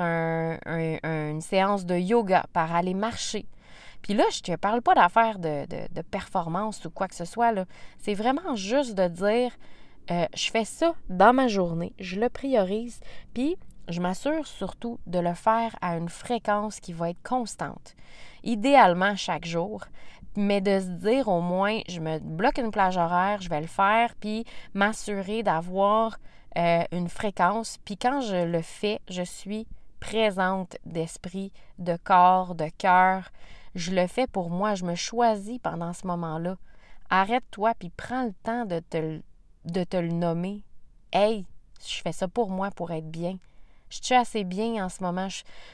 une 0.68 1.42
séance 1.42 1.86
de 1.86 1.96
yoga, 1.96 2.46
par 2.54 2.74
aller 2.74 2.94
marcher, 2.94 3.46
puis 4.02 4.14
là, 4.14 4.24
je 4.32 4.40
ne 4.40 4.56
te 4.56 4.60
parle 4.60 4.82
pas 4.82 4.96
d'affaires 4.96 5.40
de, 5.40 5.66
performance 6.12 6.86
ou 6.86 6.90
quoi 6.90 7.08
que 7.08 7.16
ce 7.16 7.26
soit. 7.26 7.54
C'est 8.00 8.14
vraiment 8.14 8.56
juste 8.56 8.96
de 8.96 9.08
dire 9.08 9.52
euh, 10.10 10.26
je 10.34 10.50
fais 10.50 10.64
ça 10.64 10.96
dans 11.10 11.34
ma 11.34 11.48
journée, 11.50 11.94
je 12.00 12.18
le 12.18 12.30
priorise, 12.30 13.02
puis 13.34 13.58
je 13.88 14.02
m'assure 14.02 14.46
surtout 14.46 15.00
de 15.08 15.20
le 15.20 15.34
faire 15.34 15.76
à 15.82 15.98
une 15.98 16.10
fréquence 16.10 16.80
qui 16.80 16.94
va 16.94 17.10
être 17.10 17.22
constante. 17.24 17.96
Idéalement 18.44 19.16
chaque 19.16 19.46
jour, 19.46 19.86
mais 20.36 20.62
de 20.62 20.80
se 20.80 20.88
dire 20.88 21.28
au 21.28 21.42
moins, 21.42 21.80
je 21.88 22.00
me 22.00 22.20
bloque 22.20 22.58
une 22.58 22.72
plage 22.72 22.98
horaire, 22.98 23.42
je 23.42 23.50
vais 23.50 23.62
le 23.62 23.68
faire, 23.68 24.14
puis 24.16 24.46
m'assurer 24.74 25.44
d'avoir 25.44 26.18
euh, 26.58 26.84
une 26.92 27.10
fréquence. 27.10 27.78
Puis 27.86 27.98
quand 27.98 28.22
je 28.22 28.46
le 28.46 28.62
fais, 28.62 29.00
je 29.10 29.24
suis 29.24 29.68
présente 30.00 30.78
d'esprit, 30.86 31.52
de 31.80 31.98
corps, 31.98 32.56
de 32.56 32.70
cœur. 32.78 33.30
Je 33.76 33.92
le 33.92 34.08
fais 34.08 34.28
pour 34.28 34.50
moi, 34.50 34.76
je 34.76 34.86
me 34.86 34.96
choisis 34.96 35.60
pendant 35.60 35.94
ce 35.94 36.08
moment-là. 36.08 36.56
Arrête-toi, 37.10 37.74
puis 37.80 37.90
prends 37.90 38.26
le 38.26 38.34
temps 38.44 38.66
de 38.66 38.80
te, 38.80 39.22
de 39.66 39.84
te 39.84 39.98
le 39.98 40.12
nommer. 40.12 40.64
Hey, 41.14 41.46
je 41.86 42.02
fais 42.02 42.12
ça 42.12 42.28
pour 42.28 42.50
moi, 42.50 42.70
pour 42.72 42.92
être 42.92 43.10
bien. 43.10 43.38
Je 43.90 44.00
suis 44.02 44.16
assez 44.16 44.44
bien 44.44 44.86
en 44.86 44.90
ce 44.90 45.04
moment. 45.04 45.28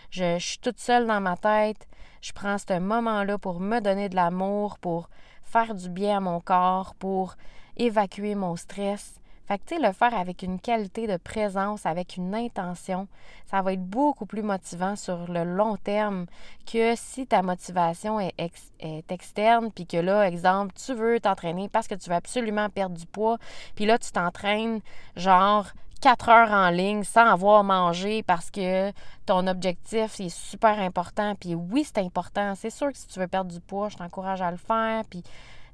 Je, 0.09 0.37
suis 0.39 0.59
toute 0.59 0.79
seule 0.79 1.07
dans 1.07 1.21
ma 1.21 1.37
tête. 1.37 1.87
Je 2.21 2.31
prends 2.31 2.57
ce 2.57 2.79
moment-là 2.79 3.37
pour 3.37 3.59
me 3.59 3.79
donner 3.79 4.09
de 4.09 4.15
l'amour, 4.15 4.77
pour 4.79 5.09
faire 5.43 5.75
du 5.75 5.89
bien 5.89 6.17
à 6.17 6.19
mon 6.19 6.39
corps, 6.39 6.95
pour 6.95 7.35
évacuer 7.77 8.35
mon 8.35 8.55
stress. 8.55 9.19
Fait 9.45 9.57
que, 9.57 9.65
tu 9.65 9.75
sais, 9.75 9.81
le 9.81 9.91
faire 9.91 10.15
avec 10.15 10.41
une 10.41 10.57
qualité 10.57 11.05
de 11.05 11.17
présence, 11.17 11.85
avec 11.85 12.15
une 12.15 12.33
intention, 12.33 13.09
ça 13.45 13.61
va 13.61 13.73
être 13.73 13.83
beaucoup 13.83 14.25
plus 14.25 14.41
motivant 14.41 14.95
sur 14.95 15.29
le 15.29 15.43
long 15.43 15.75
terme 15.75 16.27
que 16.65 16.93
si 16.95 17.27
ta 17.27 17.41
motivation 17.41 18.21
est, 18.21 18.33
est 18.79 19.11
externe, 19.11 19.69
puis 19.69 19.85
que 19.85 19.97
là, 19.97 20.25
exemple, 20.29 20.73
tu 20.73 20.93
veux 20.93 21.19
t'entraîner 21.19 21.67
parce 21.67 21.89
que 21.89 21.95
tu 21.95 22.09
veux 22.09 22.15
absolument 22.15 22.69
perdre 22.69 22.95
du 22.95 23.05
poids, 23.05 23.37
puis 23.75 23.85
là, 23.85 23.97
tu 23.97 24.11
t'entraînes 24.11 24.79
genre 25.17 25.67
quatre 26.03 26.27
heures 26.27 26.51
en 26.51 26.69
ligne 26.69 27.05
sans 27.05 27.25
avoir 27.25 27.63
mangé 27.63 28.23
parce 28.23 28.51
que 28.51 28.91
ton 29.25 29.47
objectif 29.47 30.19
est 30.19 30.27
super 30.27 30.77
important. 30.79 31.33
Puis 31.35 31.55
oui, 31.55 31.85
c'est 31.85 31.99
important. 31.99 32.55
C'est 32.55 32.71
sûr 32.71 32.91
que 32.91 32.97
si 32.97 33.07
tu 33.07 33.19
veux 33.19 33.27
perdre 33.29 33.49
du 33.49 33.61
poids, 33.61 33.87
je 33.87 33.95
t'encourage 33.95 34.41
à 34.41 34.51
le 34.51 34.57
faire. 34.57 35.03
Puis 35.09 35.23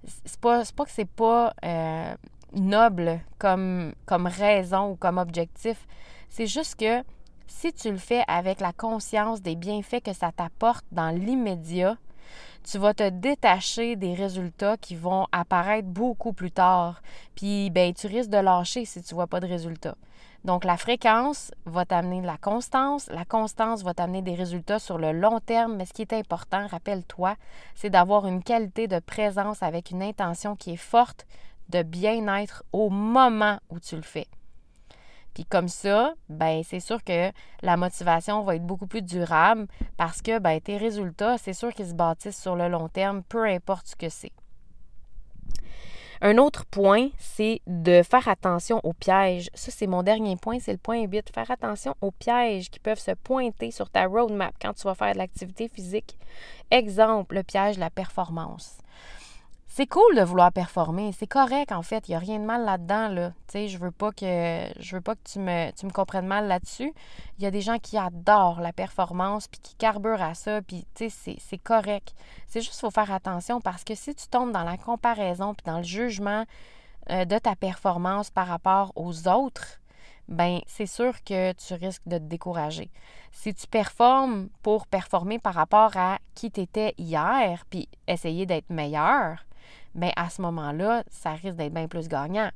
c'est 0.06 0.40
pas, 0.40 0.62
pas 0.76 0.86
que 0.86 0.92
c'est 0.92 1.10
pas 1.10 1.52
euh, 1.66 2.14
noble 2.54 3.20
comme, 3.40 3.96
comme 4.06 4.28
raison 4.28 4.92
ou 4.92 4.96
comme 4.96 5.18
objectif. 5.18 5.88
C'est 6.30 6.46
juste 6.46 6.76
que 6.76 7.04
si 7.48 7.74
tu 7.74 7.90
le 7.90 7.98
fais 7.98 8.24
avec 8.28 8.60
la 8.60 8.72
conscience 8.72 9.42
des 9.42 9.56
bienfaits 9.56 10.04
que 10.04 10.14
ça 10.14 10.32
t'apporte 10.32 10.86
dans 10.92 11.10
l'immédiat, 11.10 11.98
tu 12.64 12.78
vas 12.78 12.94
te 12.94 13.10
détacher 13.10 13.96
des 13.96 14.14
résultats 14.14 14.78
qui 14.78 14.96
vont 14.96 15.26
apparaître 15.32 15.88
beaucoup 15.88 16.34
plus 16.34 16.52
tard. 16.52 17.02
Puis, 17.34 17.72
ben, 17.72 17.96
tu 17.96 18.06
risques 18.06 18.30
de 18.30 18.38
lâcher 18.38 18.86
si 18.86 19.02
tu 19.02 19.16
vois 19.16 19.26
pas 19.26 19.40
de 19.40 19.48
résultats. 19.48 19.96
Donc, 20.46 20.64
la 20.64 20.78
fréquence 20.78 21.52
va 21.66 21.86
t'amener 21.86 22.22
de 22.22 22.26
la 22.26 22.38
constance. 22.38 23.08
La 23.10 23.26
constance 23.26 23.84
va 23.84 23.94
t'amener 23.94 24.22
des 24.22 24.36
résultats 24.36 24.80
sur 24.80 24.98
le 24.98 25.12
long 25.12 25.40
terme. 25.40 25.76
Mais 25.76 25.86
ce 25.86 25.94
qui 25.94 26.02
est 26.02 26.14
important, 26.14 26.66
rappelle-toi, 26.68 27.36
c'est 27.76 27.90
d'avoir 27.90 28.26
une 28.26 28.44
qualité 28.44 28.88
de 28.88 29.00
présence 29.00 29.62
avec 29.64 29.92
une 29.92 30.02
intention 30.02 30.56
qui 30.56 30.72
est 30.72 30.78
forte 30.78 31.26
de 31.70 31.84
bien-être 31.84 32.64
au 32.72 32.90
moment 32.90 33.60
où 33.70 33.80
tu 33.80 33.96
le 33.96 34.02
fais. 34.02 34.28
Puis 35.34 35.46
comme 35.46 35.68
ça, 35.68 36.14
ben 36.28 36.64
c'est 36.64 36.80
sûr 36.80 37.04
que 37.04 37.32
la 37.62 37.78
motivation 37.78 38.42
va 38.44 38.56
être 38.56 38.66
beaucoup 38.66 38.88
plus 38.88 39.04
durable 39.04 39.68
parce 39.96 40.22
que 40.22 40.40
ben, 40.40 40.60
tes 40.60 40.78
résultats, 40.78 41.38
c'est 41.38 41.54
sûr 41.54 41.74
qu'ils 41.74 41.90
se 41.90 41.94
bâtissent 41.94 42.42
sur 42.42 42.56
le 42.56 42.68
long 42.68 42.90
terme, 42.90 43.24
peu 43.24 43.46
importe 43.46 43.88
ce 43.88 43.96
que 43.96 44.10
c'est. 44.10 44.32
Un 46.22 46.38
autre 46.38 46.66
point, 46.66 47.10
c'est 47.18 47.62
de 47.66 48.04
faire 48.04 48.28
attention 48.28 48.82
aux 48.84 48.92
pièges. 48.92 49.50
Ça, 49.54 49.72
c'est 49.72 49.88
mon 49.88 50.04
dernier 50.04 50.36
point, 50.36 50.60
c'est 50.60 50.74
le 50.74 50.78
point 50.78 51.02
8. 51.02 51.30
Faire 51.34 51.50
attention 51.50 51.96
aux 52.02 52.12
pièges 52.12 52.70
qui 52.70 52.80
peuvent 52.80 53.00
se 53.00 53.12
pointer 53.12 53.72
sur 53.72 53.90
ta 53.90 54.06
roadmap 54.06 54.54
quand 54.62 54.74
tu 54.74 54.84
vas 54.84 54.96
faire 54.96 55.14
de 55.14 55.18
l'activité 55.18 55.70
physique. 55.70 56.18
Exemple, 56.72 57.36
le 57.36 57.44
piège 57.44 57.76
de 57.76 57.80
la 57.80 57.90
performance 57.90 58.80
c'est 59.72 59.86
cool 59.86 60.16
de 60.16 60.24
vouloir 60.24 60.52
performer. 60.52 61.12
C'est 61.12 61.28
correct, 61.28 61.72
en 61.72 61.84
fait. 61.84 62.08
Il 62.08 62.12
n'y 62.12 62.16
a 62.16 62.20
rien 62.20 62.40
de 62.40 62.44
mal 62.44 62.66
là-dedans. 62.66 63.08
Là. 63.08 63.34
je 63.54 63.78
veux 63.78 63.92
pas 63.92 64.12
que 64.12 64.68
je 64.80 64.96
veux 64.96 65.02
pas 65.02 65.14
que 65.14 65.22
tu 65.24 65.38
me, 65.38 65.72
tu 65.72 65.86
me 65.86 65.92
comprennes 65.92 66.26
mal 66.26 66.48
là-dessus. 66.48 66.92
Il 67.38 67.44
y 67.44 67.46
a 67.46 67.52
des 67.52 67.62
gens 67.62 67.78
qui 67.78 67.96
adorent 67.96 68.62
la 68.62 68.74
performance 68.74 69.48
puis 69.48 69.60
qui 69.62 69.76
carburent 69.76 70.24
à 70.24 70.34
ça. 70.34 70.62
Puis, 70.64 70.88
c'est 70.96 71.58
correct. 71.60 72.16
C'est 72.48 72.62
juste 72.62 72.82
faut 72.82 72.90
faire 72.90 73.14
attention 73.14 73.62
parce 73.62 73.84
que 73.84 73.94
si 73.94 74.16
tu 74.16 74.28
tombes 74.28 74.52
dans 74.52 74.64
la 74.64 74.76
comparaison 74.76 75.54
puis 75.54 75.64
dans 75.66 75.78
le 75.78 75.84
jugement 75.84 76.46
euh, 77.12 77.26
de 77.26 77.38
ta 77.38 77.56
performance 77.56 78.32
par 78.32 78.48
rapport 78.48 78.92
aux 78.96 79.28
autres, 79.28 79.80
ben 80.28 80.62
c'est 80.66 80.88
sûr 80.88 81.24
que 81.24 81.54
tu 81.54 81.76
risques 81.76 82.08
de 82.08 82.18
te 82.18 82.24
décourager. 82.24 82.90
Si 83.32 83.54
tu 83.54 83.68
performes 83.68 84.50
pour 84.64 84.88
performer 84.88 85.38
par 85.38 85.54
rapport 85.54 85.96
à 85.96 86.18
qui 86.34 86.50
tu 86.50 86.62
étais 86.62 86.96
hier, 86.98 87.66
puis 87.70 87.88
essayer 88.08 88.46
d'être 88.46 88.70
meilleur, 88.72 89.46
bien 89.96 90.12
à 90.16 90.30
ce 90.30 90.42
moment-là, 90.42 91.04
ça 91.10 91.32
risque 91.32 91.56
d'être 91.56 91.74
bien 91.74 91.88
plus 91.88 92.08
gagnant. 92.08 92.50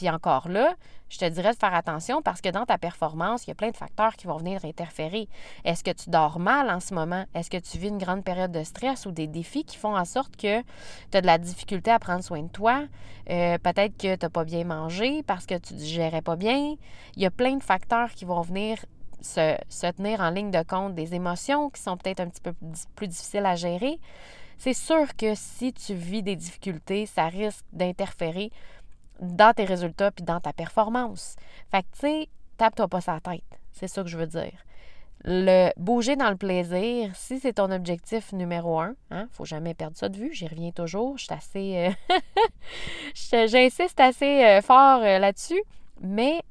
Puis 0.00 0.08
encore 0.08 0.48
là, 0.48 0.76
je 1.10 1.18
te 1.18 1.28
dirais 1.28 1.52
de 1.52 1.58
faire 1.58 1.74
attention 1.74 2.22
parce 2.22 2.40
que 2.40 2.48
dans 2.48 2.64
ta 2.64 2.78
performance, 2.78 3.44
il 3.44 3.48
y 3.48 3.50
a 3.50 3.54
plein 3.54 3.70
de 3.70 3.76
facteurs 3.76 4.16
qui 4.16 4.26
vont 4.26 4.38
venir 4.38 4.64
interférer. 4.64 5.28
Est-ce 5.66 5.84
que 5.84 5.90
tu 5.90 6.08
dors 6.08 6.38
mal 6.38 6.70
en 6.70 6.80
ce 6.80 6.94
moment? 6.94 7.26
Est-ce 7.34 7.50
que 7.50 7.58
tu 7.58 7.76
vis 7.76 7.88
une 7.88 7.98
grande 7.98 8.24
période 8.24 8.50
de 8.50 8.62
stress 8.62 9.04
ou 9.04 9.10
des 9.10 9.26
défis 9.26 9.64
qui 9.64 9.76
font 9.76 9.94
en 9.94 10.06
sorte 10.06 10.36
que 10.36 10.62
tu 10.62 11.18
as 11.18 11.20
de 11.20 11.26
la 11.26 11.36
difficulté 11.36 11.90
à 11.90 11.98
prendre 11.98 12.24
soin 12.24 12.42
de 12.42 12.48
toi? 12.48 12.84
Euh, 13.28 13.58
peut-être 13.58 13.94
que 13.98 14.14
tu 14.16 14.24
n'as 14.24 14.30
pas 14.30 14.44
bien 14.44 14.64
mangé 14.64 15.22
parce 15.24 15.44
que 15.44 15.58
tu 15.58 15.74
ne 15.74 15.78
digérais 15.78 16.22
pas 16.22 16.36
bien. 16.36 16.76
Il 17.16 17.22
y 17.22 17.26
a 17.26 17.30
plein 17.30 17.56
de 17.56 17.62
facteurs 17.62 18.12
qui 18.12 18.24
vont 18.24 18.40
venir 18.40 18.78
se, 19.20 19.54
se 19.68 19.86
tenir 19.92 20.20
en 20.20 20.30
ligne 20.30 20.50
de 20.50 20.62
compte 20.62 20.94
des 20.94 21.14
émotions 21.14 21.68
qui 21.68 21.82
sont 21.82 21.98
peut-être 21.98 22.20
un 22.20 22.28
petit 22.28 22.40
peu 22.40 22.54
plus 22.94 23.08
difficiles 23.08 23.44
à 23.44 23.54
gérer 23.54 24.00
c'est 24.60 24.74
sûr 24.74 25.16
que 25.16 25.34
si 25.34 25.72
tu 25.72 25.94
vis 25.94 26.22
des 26.22 26.36
difficultés, 26.36 27.06
ça 27.06 27.28
risque 27.28 27.64
d'interférer 27.72 28.52
dans 29.18 29.54
tes 29.54 29.64
résultats 29.64 30.10
puis 30.10 30.22
dans 30.22 30.38
ta 30.38 30.52
performance. 30.52 31.36
Fait 31.70 31.80
que, 31.80 31.86
tu 31.94 32.00
sais, 32.00 32.28
tape-toi 32.58 32.86
pas 32.86 33.00
sa 33.00 33.20
tête. 33.20 33.42
C'est 33.72 33.88
ça 33.88 34.02
que 34.02 34.10
je 34.10 34.18
veux 34.18 34.26
dire. 34.26 34.52
Le 35.24 35.70
bouger 35.78 36.14
dans 36.14 36.28
le 36.28 36.36
plaisir, 36.36 37.16
si 37.16 37.40
c'est 37.40 37.54
ton 37.54 37.70
objectif 37.70 38.34
numéro 38.34 38.78
un, 38.78 38.94
hein, 39.10 39.28
faut 39.32 39.46
jamais 39.46 39.72
perdre 39.72 39.96
ça 39.96 40.10
de 40.10 40.18
vue, 40.18 40.34
j'y 40.34 40.46
reviens 40.46 40.72
toujours, 40.72 41.16
je 41.16 41.24
suis 41.24 41.34
assez. 41.34 41.94
Euh, 42.12 43.46
j'insiste 43.46 43.98
assez 43.98 44.44
euh, 44.44 44.60
fort 44.60 45.00
euh, 45.02 45.18
là-dessus, 45.18 45.62
mais 46.02 46.42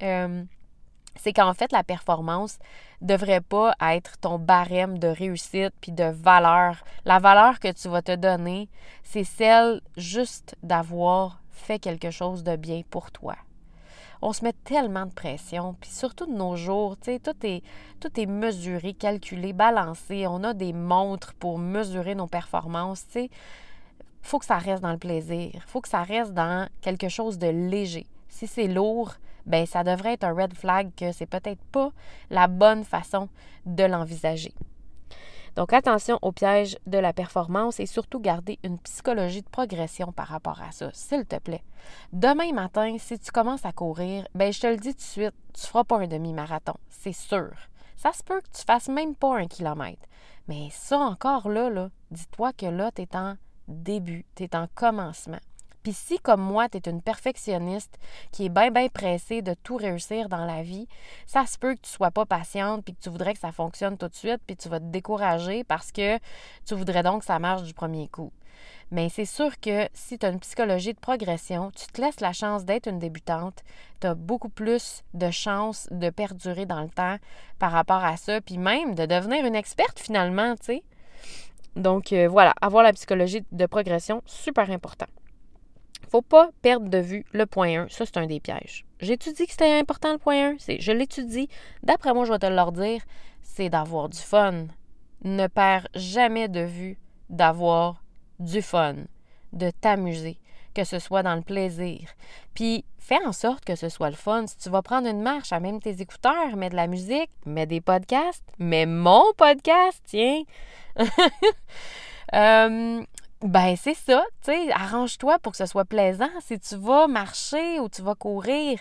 c'est 1.21 1.33
qu'en 1.33 1.53
fait, 1.53 1.71
la 1.71 1.83
performance 1.83 2.59
devrait 3.01 3.41
pas 3.41 3.73
être 3.81 4.17
ton 4.19 4.39
barème 4.39 4.97
de 4.97 5.07
réussite 5.07 5.73
puis 5.81 5.91
de 5.91 6.05
valeur. 6.05 6.83
La 7.05 7.19
valeur 7.19 7.59
que 7.59 7.71
tu 7.71 7.89
vas 7.89 8.01
te 8.01 8.15
donner, 8.15 8.69
c'est 9.03 9.25
celle 9.25 9.81
juste 9.97 10.55
d'avoir 10.63 11.41
fait 11.51 11.79
quelque 11.79 12.09
chose 12.09 12.43
de 12.43 12.55
bien 12.55 12.81
pour 12.89 13.11
toi. 13.11 13.35
On 14.21 14.33
se 14.33 14.43
met 14.43 14.53
tellement 14.63 15.05
de 15.05 15.13
pression, 15.13 15.75
puis 15.79 15.89
surtout 15.89 16.25
de 16.25 16.33
nos 16.33 16.55
jours, 16.57 16.97
tu 16.97 17.11
sais, 17.11 17.19
tout 17.19 17.35
est, 17.43 17.63
tout 18.01 18.19
est 18.19 18.25
mesuré, 18.25 18.93
calculé, 18.93 19.53
balancé. 19.53 20.27
On 20.27 20.43
a 20.43 20.53
des 20.53 20.73
montres 20.73 21.33
pour 21.35 21.57
mesurer 21.57 22.15
nos 22.15 22.27
performances, 22.27 23.05
tu 23.07 23.13
sais. 23.13 23.29
faut 24.21 24.39
que 24.39 24.45
ça 24.45 24.57
reste 24.57 24.83
dans 24.83 24.91
le 24.91 24.97
plaisir. 24.97 25.61
faut 25.67 25.79
que 25.79 25.87
ça 25.87 26.03
reste 26.03 26.33
dans 26.33 26.67
quelque 26.81 27.07
chose 27.07 27.37
de 27.37 27.47
léger. 27.47 28.07
Si 28.27 28.45
c'est 28.45 28.67
lourd, 28.67 29.13
ben 29.49 29.65
ça 29.65 29.83
devrait 29.83 30.13
être 30.13 30.23
un 30.23 30.33
red 30.33 30.53
flag 30.53 30.91
que 30.95 31.11
c'est 31.11 31.25
peut-être 31.25 31.63
pas 31.71 31.91
la 32.29 32.47
bonne 32.47 32.83
façon 32.83 33.27
de 33.65 33.83
l'envisager. 33.83 34.53
Donc 35.55 35.73
attention 35.73 36.19
au 36.21 36.31
piège 36.31 36.77
de 36.85 36.97
la 36.97 37.11
performance 37.11 37.79
et 37.79 37.85
surtout 37.85 38.19
garder 38.19 38.59
une 38.63 38.79
psychologie 38.79 39.41
de 39.41 39.49
progression 39.49 40.13
par 40.13 40.27
rapport 40.27 40.61
à 40.61 40.71
ça, 40.71 40.89
s'il 40.93 41.25
te 41.25 41.37
plaît. 41.37 41.63
Demain 42.13 42.53
matin, 42.53 42.95
si 42.97 43.19
tu 43.19 43.31
commences 43.31 43.65
à 43.65 43.73
courir, 43.73 44.27
ben 44.35 44.53
je 44.53 44.61
te 44.61 44.67
le 44.67 44.77
dis 44.77 44.93
tout 44.93 44.99
de 44.99 45.01
suite, 45.01 45.35
tu 45.53 45.67
feras 45.67 45.83
pas 45.83 45.97
un 45.97 46.07
demi-marathon, 46.07 46.75
c'est 46.89 47.13
sûr. 47.13 47.51
Ça 47.97 48.13
se 48.13 48.23
peut 48.23 48.39
que 48.39 48.57
tu 48.57 48.63
fasses 48.63 48.87
même 48.87 49.15
pas 49.15 49.37
un 49.37 49.47
kilomètre. 49.47 50.07
Mais 50.47 50.69
ça 50.71 50.97
encore 50.97 51.49
là, 51.49 51.69
là 51.69 51.89
dis-toi 52.11 52.53
que 52.53 52.65
là, 52.65 52.91
tu 52.91 53.01
es 53.01 53.15
en 53.15 53.35
début, 53.67 54.25
tu 54.35 54.43
es 54.43 54.55
en 54.55 54.67
commencement. 54.73 55.39
Puis 55.89 55.95
si, 55.95 56.19
comme 56.19 56.41
moi, 56.41 56.69
tu 56.69 56.77
es 56.77 56.81
une 56.87 57.01
perfectionniste 57.01 57.97
qui 58.31 58.45
est 58.45 58.49
bien, 58.49 58.69
bien 58.69 58.89
pressée 58.89 59.41
de 59.41 59.55
tout 59.55 59.75
réussir 59.75 60.29
dans 60.29 60.45
la 60.45 60.61
vie, 60.61 60.87
ça 61.25 61.47
se 61.47 61.57
peut 61.57 61.73
que 61.73 61.81
tu 61.81 61.89
sois 61.89 62.11
pas 62.11 62.27
patiente 62.27 62.85
puis 62.85 62.93
que 62.93 63.01
tu 63.01 63.09
voudrais 63.09 63.33
que 63.33 63.39
ça 63.39 63.51
fonctionne 63.51 63.97
tout 63.97 64.07
de 64.07 64.13
suite 64.13 64.39
puis 64.45 64.55
tu 64.55 64.69
vas 64.69 64.79
te 64.79 64.85
décourager 64.85 65.63
parce 65.63 65.91
que 65.91 66.19
tu 66.63 66.75
voudrais 66.75 67.01
donc 67.01 67.21
que 67.21 67.25
ça 67.25 67.39
marche 67.39 67.63
du 67.63 67.73
premier 67.73 68.07
coup. 68.07 68.31
Mais 68.91 69.09
c'est 69.09 69.25
sûr 69.25 69.59
que 69.59 69.89
si 69.95 70.19
tu 70.19 70.27
as 70.27 70.29
une 70.29 70.39
psychologie 70.39 70.93
de 70.93 70.99
progression, 70.99 71.71
tu 71.71 71.87
te 71.87 71.99
laisses 71.99 72.19
la 72.19 72.33
chance 72.33 72.65
d'être 72.65 72.85
une 72.85 72.99
débutante, 72.99 73.63
tu 73.99 74.05
as 74.05 74.13
beaucoup 74.13 74.49
plus 74.49 75.01
de 75.15 75.31
chances 75.31 75.87
de 75.89 76.11
perdurer 76.11 76.67
dans 76.67 76.83
le 76.83 76.89
temps 76.89 77.17
par 77.57 77.71
rapport 77.71 78.03
à 78.03 78.15
ça, 78.15 78.41
puis 78.41 78.59
même 78.59 78.93
de 78.93 79.07
devenir 79.07 79.43
une 79.43 79.55
experte 79.55 79.99
finalement, 79.99 80.53
tu 80.55 80.65
sais. 80.65 80.83
Donc 81.75 82.13
euh, 82.13 82.27
voilà, 82.27 82.53
avoir 82.61 82.83
la 82.83 82.93
psychologie 82.93 83.43
de 83.51 83.65
progression, 83.65 84.21
super 84.27 84.69
important 84.69 85.07
faut 86.09 86.21
pas 86.21 86.49
perdre 86.61 86.89
de 86.89 86.97
vue 86.97 87.25
le 87.31 87.45
point 87.45 87.83
1. 87.83 87.89
Ça, 87.89 88.05
c'est 88.05 88.17
un 88.17 88.25
des 88.25 88.39
pièges. 88.39 88.85
J'étudie 88.99 89.45
que 89.45 89.51
c'était 89.51 89.79
important 89.79 90.11
le 90.11 90.17
point 90.17 90.53
1. 90.53 90.55
C'est, 90.59 90.79
je 90.81 90.91
l'étudie. 90.91 91.47
D'après 91.83 92.13
moi, 92.13 92.25
je 92.25 92.31
vais 92.31 92.39
te 92.39 92.45
le 92.45 92.71
dire, 92.71 93.01
c'est 93.41 93.69
d'avoir 93.69 94.09
du 94.09 94.17
fun. 94.17 94.65
Ne 95.23 95.47
perds 95.47 95.87
jamais 95.95 96.47
de 96.47 96.61
vue 96.61 96.97
d'avoir 97.29 98.03
du 98.39 98.61
fun, 98.61 98.95
de 99.53 99.69
t'amuser, 99.69 100.39
que 100.73 100.83
ce 100.83 100.97
soit 100.99 101.23
dans 101.23 101.35
le 101.35 101.41
plaisir. 101.41 102.09
Puis, 102.53 102.85
fais 102.97 103.23
en 103.25 103.33
sorte 103.33 103.65
que 103.65 103.75
ce 103.75 103.89
soit 103.89 104.09
le 104.09 104.15
fun. 104.15 104.47
Si 104.47 104.57
tu 104.57 104.69
vas 104.69 104.81
prendre 104.81 105.07
une 105.07 105.21
marche, 105.21 105.51
à 105.51 105.59
même 105.59 105.79
tes 105.79 106.01
écouteurs, 106.01 106.55
mets 106.55 106.69
de 106.69 106.75
la 106.75 106.87
musique, 106.87 107.29
mets 107.45 107.65
des 107.65 107.81
podcasts, 107.81 108.45
mets 108.57 108.85
mon 108.85 109.23
podcast, 109.37 110.01
tiens. 110.05 110.43
euh, 112.33 113.03
ben, 113.41 113.75
c'est 113.77 113.93
ça, 113.93 114.23
tu 114.43 114.51
sais, 114.51 114.71
arrange-toi 114.71 115.39
pour 115.39 115.53
que 115.53 115.57
ce 115.57 115.65
soit 115.65 115.85
plaisant. 115.85 116.29
Si 116.41 116.59
tu 116.59 116.75
vas 116.75 117.07
marcher 117.07 117.79
ou 117.79 117.87
tu 117.87 118.01
vas 118.01 118.15
courir, 118.15 118.79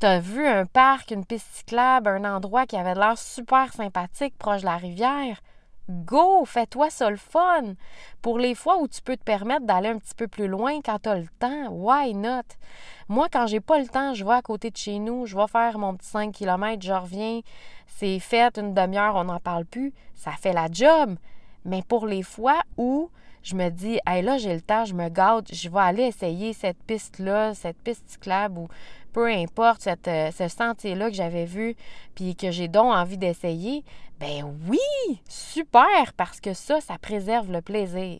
tu 0.00 0.06
as 0.06 0.20
vu 0.20 0.46
un 0.46 0.64
parc, 0.64 1.10
une 1.10 1.26
piste 1.26 1.48
cyclable, 1.52 2.08
un 2.08 2.36
endroit 2.36 2.66
qui 2.66 2.76
avait 2.76 2.94
l'air 2.94 3.18
super 3.18 3.72
sympathique 3.72 4.38
proche 4.38 4.62
de 4.62 4.66
la 4.66 4.78
rivière, 4.78 5.40
go, 5.90 6.44
fais-toi 6.46 6.88
ça 6.88 7.10
le 7.10 7.16
fun. 7.16 7.74
Pour 8.22 8.38
les 8.38 8.54
fois 8.54 8.78
où 8.78 8.88
tu 8.88 9.02
peux 9.02 9.18
te 9.18 9.24
permettre 9.24 9.66
d'aller 9.66 9.88
un 9.88 9.98
petit 9.98 10.14
peu 10.14 10.28
plus 10.28 10.48
loin 10.48 10.80
quand 10.82 11.00
tu 11.00 11.08
as 11.10 11.16
le 11.16 11.28
temps, 11.38 11.68
why 11.68 12.14
not? 12.14 12.44
Moi, 13.08 13.28
quand 13.30 13.46
j'ai 13.46 13.60
pas 13.60 13.78
le 13.78 13.88
temps, 13.88 14.14
je 14.14 14.24
vais 14.24 14.32
à 14.32 14.42
côté 14.42 14.70
de 14.70 14.76
chez 14.78 14.98
nous, 14.98 15.26
je 15.26 15.36
vais 15.36 15.48
faire 15.48 15.78
mon 15.78 15.94
petit 15.94 16.08
5 16.08 16.32
km, 16.32 16.80
je 16.80 16.92
reviens, 16.92 17.40
c'est 17.86 18.18
fait, 18.18 18.56
une 18.56 18.72
demi-heure, 18.72 19.16
on 19.16 19.24
n'en 19.24 19.40
parle 19.40 19.66
plus, 19.66 19.92
ça 20.14 20.30
fait 20.32 20.54
la 20.54 20.68
job. 20.70 21.16
Mais 21.66 21.82
pour 21.82 22.06
les 22.06 22.22
fois 22.22 22.62
où 22.78 23.10
je 23.42 23.54
me 23.54 23.70
dis, 23.70 23.98
hey, 24.06 24.22
là, 24.22 24.38
j'ai 24.38 24.54
le 24.54 24.60
temps, 24.60 24.84
je 24.84 24.94
me 24.94 25.08
gâte, 25.08 25.54
je 25.54 25.68
vais 25.68 25.80
aller 25.80 26.02
essayer 26.04 26.52
cette 26.52 26.82
piste-là, 26.84 27.54
cette 27.54 27.78
piste 27.78 28.08
cyclable 28.08 28.58
ou 28.58 28.68
peu 29.12 29.26
importe 29.26 29.82
cette, 29.82 30.08
euh, 30.08 30.30
ce 30.30 30.48
sentier-là 30.48 31.08
que 31.10 31.16
j'avais 31.16 31.44
vu 31.44 31.74
puis 32.14 32.36
que 32.36 32.50
j'ai 32.50 32.68
donc 32.68 32.92
envie 32.92 33.18
d'essayer. 33.18 33.84
Ben 34.18 34.44
oui, 34.68 35.20
super, 35.28 36.12
parce 36.16 36.40
que 36.40 36.52
ça, 36.52 36.80
ça 36.80 36.98
préserve 36.98 37.50
le 37.50 37.62
plaisir. 37.62 38.18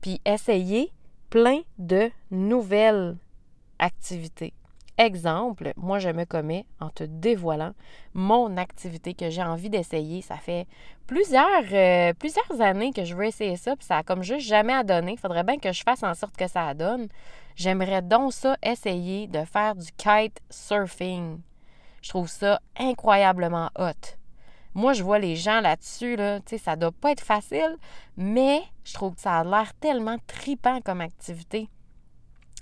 Puis 0.00 0.20
essayer 0.24 0.92
plein 1.30 1.60
de 1.78 2.10
nouvelles 2.30 3.16
activités. 3.78 4.52
Exemple, 5.00 5.72
moi, 5.78 5.98
je 5.98 6.10
me 6.10 6.26
commets 6.26 6.66
en 6.78 6.90
te 6.90 7.04
dévoilant 7.04 7.72
mon 8.12 8.58
activité 8.58 9.14
que 9.14 9.30
j'ai 9.30 9.42
envie 9.42 9.70
d'essayer. 9.70 10.20
Ça 10.20 10.36
fait 10.36 10.66
plusieurs, 11.06 11.64
euh, 11.72 12.12
années 12.60 12.92
que 12.92 13.04
je 13.06 13.14
veux 13.14 13.24
essayer 13.24 13.56
ça, 13.56 13.74
puis 13.76 13.86
ça 13.86 13.96
a 13.96 14.02
comme 14.02 14.22
juste 14.22 14.46
jamais 14.46 14.74
à 14.74 14.84
donner. 14.84 15.12
Il 15.12 15.18
faudrait 15.18 15.42
bien 15.42 15.58
que 15.58 15.72
je 15.72 15.82
fasse 15.84 16.02
en 16.02 16.12
sorte 16.12 16.36
que 16.36 16.46
ça 16.48 16.74
donne. 16.74 17.08
J'aimerais 17.56 18.02
donc 18.02 18.34
ça 18.34 18.58
essayer 18.62 19.26
de 19.26 19.42
faire 19.46 19.74
du 19.74 19.90
kite 19.92 20.38
surfing. 20.50 21.40
Je 22.02 22.10
trouve 22.10 22.28
ça 22.28 22.60
incroyablement 22.78 23.70
hot. 23.78 24.18
Moi, 24.74 24.92
je 24.92 25.02
vois 25.02 25.18
les 25.18 25.34
gens 25.34 25.62
là-dessus, 25.62 26.16
là, 26.16 26.40
tu 26.40 26.50
sais, 26.50 26.58
ça 26.58 26.76
doit 26.76 26.92
pas 26.92 27.12
être 27.12 27.24
facile, 27.24 27.78
mais 28.18 28.60
je 28.84 28.92
trouve 28.92 29.14
que 29.14 29.22
ça 29.22 29.38
a 29.38 29.44
l'air 29.44 29.72
tellement 29.80 30.18
tripant 30.26 30.82
comme 30.82 31.00
activité 31.00 31.70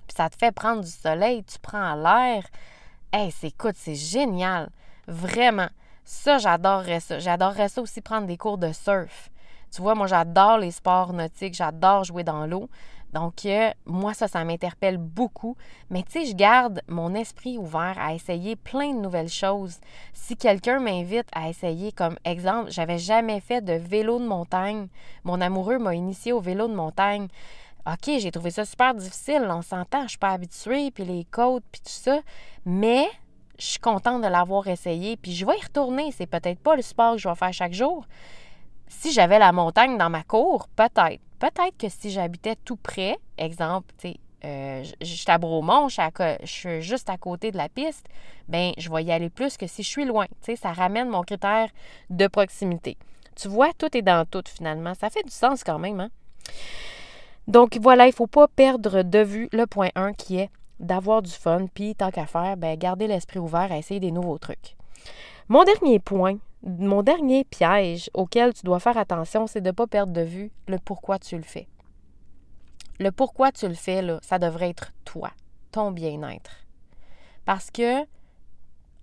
puis 0.09 0.16
ça 0.16 0.29
te 0.31 0.37
fait 0.37 0.53
prendre 0.53 0.83
du 0.83 0.90
soleil, 0.90 1.44
tu 1.44 1.59
prends 1.59 1.94
l'air. 1.94 2.44
Hey, 3.12 3.31
c'est 3.31 3.49
écoute, 3.49 3.77
c'est 3.77 3.94
génial. 3.94 4.71
Vraiment. 5.07 5.68
Ça, 6.05 6.38
j'adorerais 6.38 7.01
ça. 7.01 7.18
J'adorerais 7.18 7.68
ça 7.68 7.83
aussi 7.83 8.01
prendre 8.01 8.27
des 8.27 8.38
cours 8.38 8.59
de 8.59 8.73
surf. 8.73 9.31
Tu 9.71 9.83
vois, 9.83 9.94
moi, 9.94 10.07
j'adore 10.07 10.59
les 10.59 10.71
sports 10.71 11.12
nautiques, 11.12 11.55
j'adore 11.55 12.05
jouer 12.05 12.25
dans 12.25 12.47
l'eau. 12.47 12.71
Donc, 13.12 13.47
euh, 13.47 13.71
moi, 13.87 14.12
ça, 14.12 14.29
ça 14.29 14.44
m'interpelle 14.44 14.99
beaucoup. 14.99 15.57
Mais 15.90 16.03
tu 16.03 16.12
sais, 16.12 16.27
je 16.27 16.35
garde 16.35 16.83
mon 16.88 17.14
esprit 17.14 17.57
ouvert 17.57 17.97
à 17.99 18.14
essayer 18.14 18.57
plein 18.57 18.92
de 18.92 19.01
nouvelles 19.01 19.31
choses. 19.31 19.79
Si 20.12 20.37
quelqu'un 20.37 20.79
m'invite 20.79 21.29
à 21.33 21.49
essayer, 21.49 21.92
comme 21.92 22.18
exemple, 22.25 22.71
j'avais 22.71 22.99
jamais 22.99 23.40
fait 23.40 23.62
de 23.62 23.75
vélo 23.75 24.18
de 24.18 24.27
montagne. 24.27 24.88
Mon 25.25 25.40
amoureux 25.40 25.79
m'a 25.79 25.94
initié 25.94 26.33
au 26.33 26.40
vélo 26.40 26.68
de 26.68 26.75
montagne. 26.75 27.29
OK, 27.90 28.18
j'ai 28.18 28.31
trouvé 28.31 28.51
ça 28.51 28.66
super 28.66 28.94
difficile, 28.94 29.46
on 29.48 29.62
s'entend, 29.62 30.03
je 30.03 30.09
suis 30.09 30.18
pas 30.18 30.33
habituée, 30.33 30.90
puis 30.90 31.07
les 31.07 31.24
côtes, 31.24 31.64
puis 31.72 31.81
tout 31.81 31.90
ça, 31.90 32.20
mais 32.66 33.09
je 33.59 33.64
suis 33.64 33.79
contente 33.79 34.20
de 34.22 34.29
l'avoir 34.29 34.68
essayé, 34.68 35.16
puis 35.16 35.35
je 35.35 35.46
vais 35.46 35.57
y 35.57 35.62
retourner. 35.62 36.12
C'est 36.12 36.27
peut-être 36.27 36.61
pas 36.61 36.77
le 36.77 36.83
sport 36.83 37.14
que 37.14 37.18
je 37.18 37.29
vais 37.29 37.35
faire 37.35 37.53
chaque 37.53 37.72
jour. 37.72 38.07
Si 38.88 39.11
j'avais 39.12 39.38
la 39.38 39.53
montagne 39.53 39.96
dans 39.96 40.11
ma 40.11 40.22
cour, 40.22 40.68
peut-être. 40.77 41.20
Peut-être 41.38 41.77
que 41.79 41.88
si 41.88 42.11
j'habitais 42.11 42.57
tout 42.57 42.77
près, 42.77 43.16
exemple, 43.38 43.94
tu 43.98 44.09
sais, 44.09 44.16
euh, 44.44 44.85
je 45.01 45.07
suis 45.07 45.31
à 45.31 45.38
Bromont, 45.38 45.88
je 45.88 46.01
suis, 46.44 46.83
juste 46.83 47.09
à 47.09 47.16
côté 47.16 47.53
de 47.53 47.57
la 47.57 47.68
piste, 47.68 48.07
ben 48.48 48.72
je 48.77 48.90
vais 48.90 49.03
y 49.05 49.12
aller 49.12 49.31
plus 49.31 49.57
que 49.57 49.66
si 49.66 49.83
je 49.83 49.88
suis 49.88 50.05
loin. 50.05 50.27
Ça 50.57 50.72
ramène 50.72 51.09
mon 51.09 51.22
critère 51.22 51.70
de 52.11 52.27
proximité. 52.27 52.96
Tu 53.35 53.48
vois, 53.48 53.72
tout 53.72 53.96
est 53.96 54.03
dans 54.03 54.24
tout 54.24 54.44
finalement. 54.46 54.94
Ça 54.94 55.11
fait 55.11 55.22
du 55.22 55.33
sens 55.33 55.64
quand 55.64 55.79
même, 55.79 56.01
hein? 56.01 56.11
Donc 57.48 57.78
voilà, 57.80 58.04
il 58.04 58.11
ne 58.11 58.14
faut 58.14 58.26
pas 58.26 58.46
perdre 58.46 59.02
de 59.02 59.20
vue 59.20 59.48
le 59.52 59.66
point 59.66 59.88
1 59.94 60.12
qui 60.12 60.37
est 60.37 60.50
d'avoir 60.80 61.22
du 61.22 61.30
fun, 61.30 61.66
puis 61.72 61.94
tant 61.94 62.11
qu'à 62.11 62.26
faire, 62.26 62.58
ben, 62.58 62.76
garder 62.76 63.06
l'esprit 63.06 63.38
ouvert 63.38 63.72
à 63.72 63.78
essayer 63.78 64.00
des 64.00 64.12
nouveaux 64.12 64.37
trucs. 64.37 64.76
Mon 65.48 65.64
dernier 65.64 65.98
point, 65.98 66.37
mon 66.62 67.02
dernier 67.02 67.44
piège 67.44 68.11
auquel 68.12 68.52
tu 68.52 68.66
dois 68.66 68.80
faire 68.80 68.98
attention, 68.98 69.46
c'est 69.46 69.62
de 69.62 69.68
ne 69.68 69.72
pas 69.72 69.87
perdre 69.87 70.12
de 70.12 70.20
vue 70.20 70.50
le 70.66 70.78
pourquoi 70.78 71.18
tu 71.18 71.37
le 71.38 71.42
fais. 71.42 71.66
Le 73.00 73.11
pourquoi 73.12 73.50
tu 73.50 73.66
le 73.66 73.74
fais, 73.74 74.02
là, 74.02 74.18
ça 74.20 74.38
devrait 74.38 74.68
être 74.68 74.92
toi, 75.06 75.30
ton 75.72 75.90
bien-être. 75.90 76.50
Parce 77.46 77.70
que, 77.70 78.04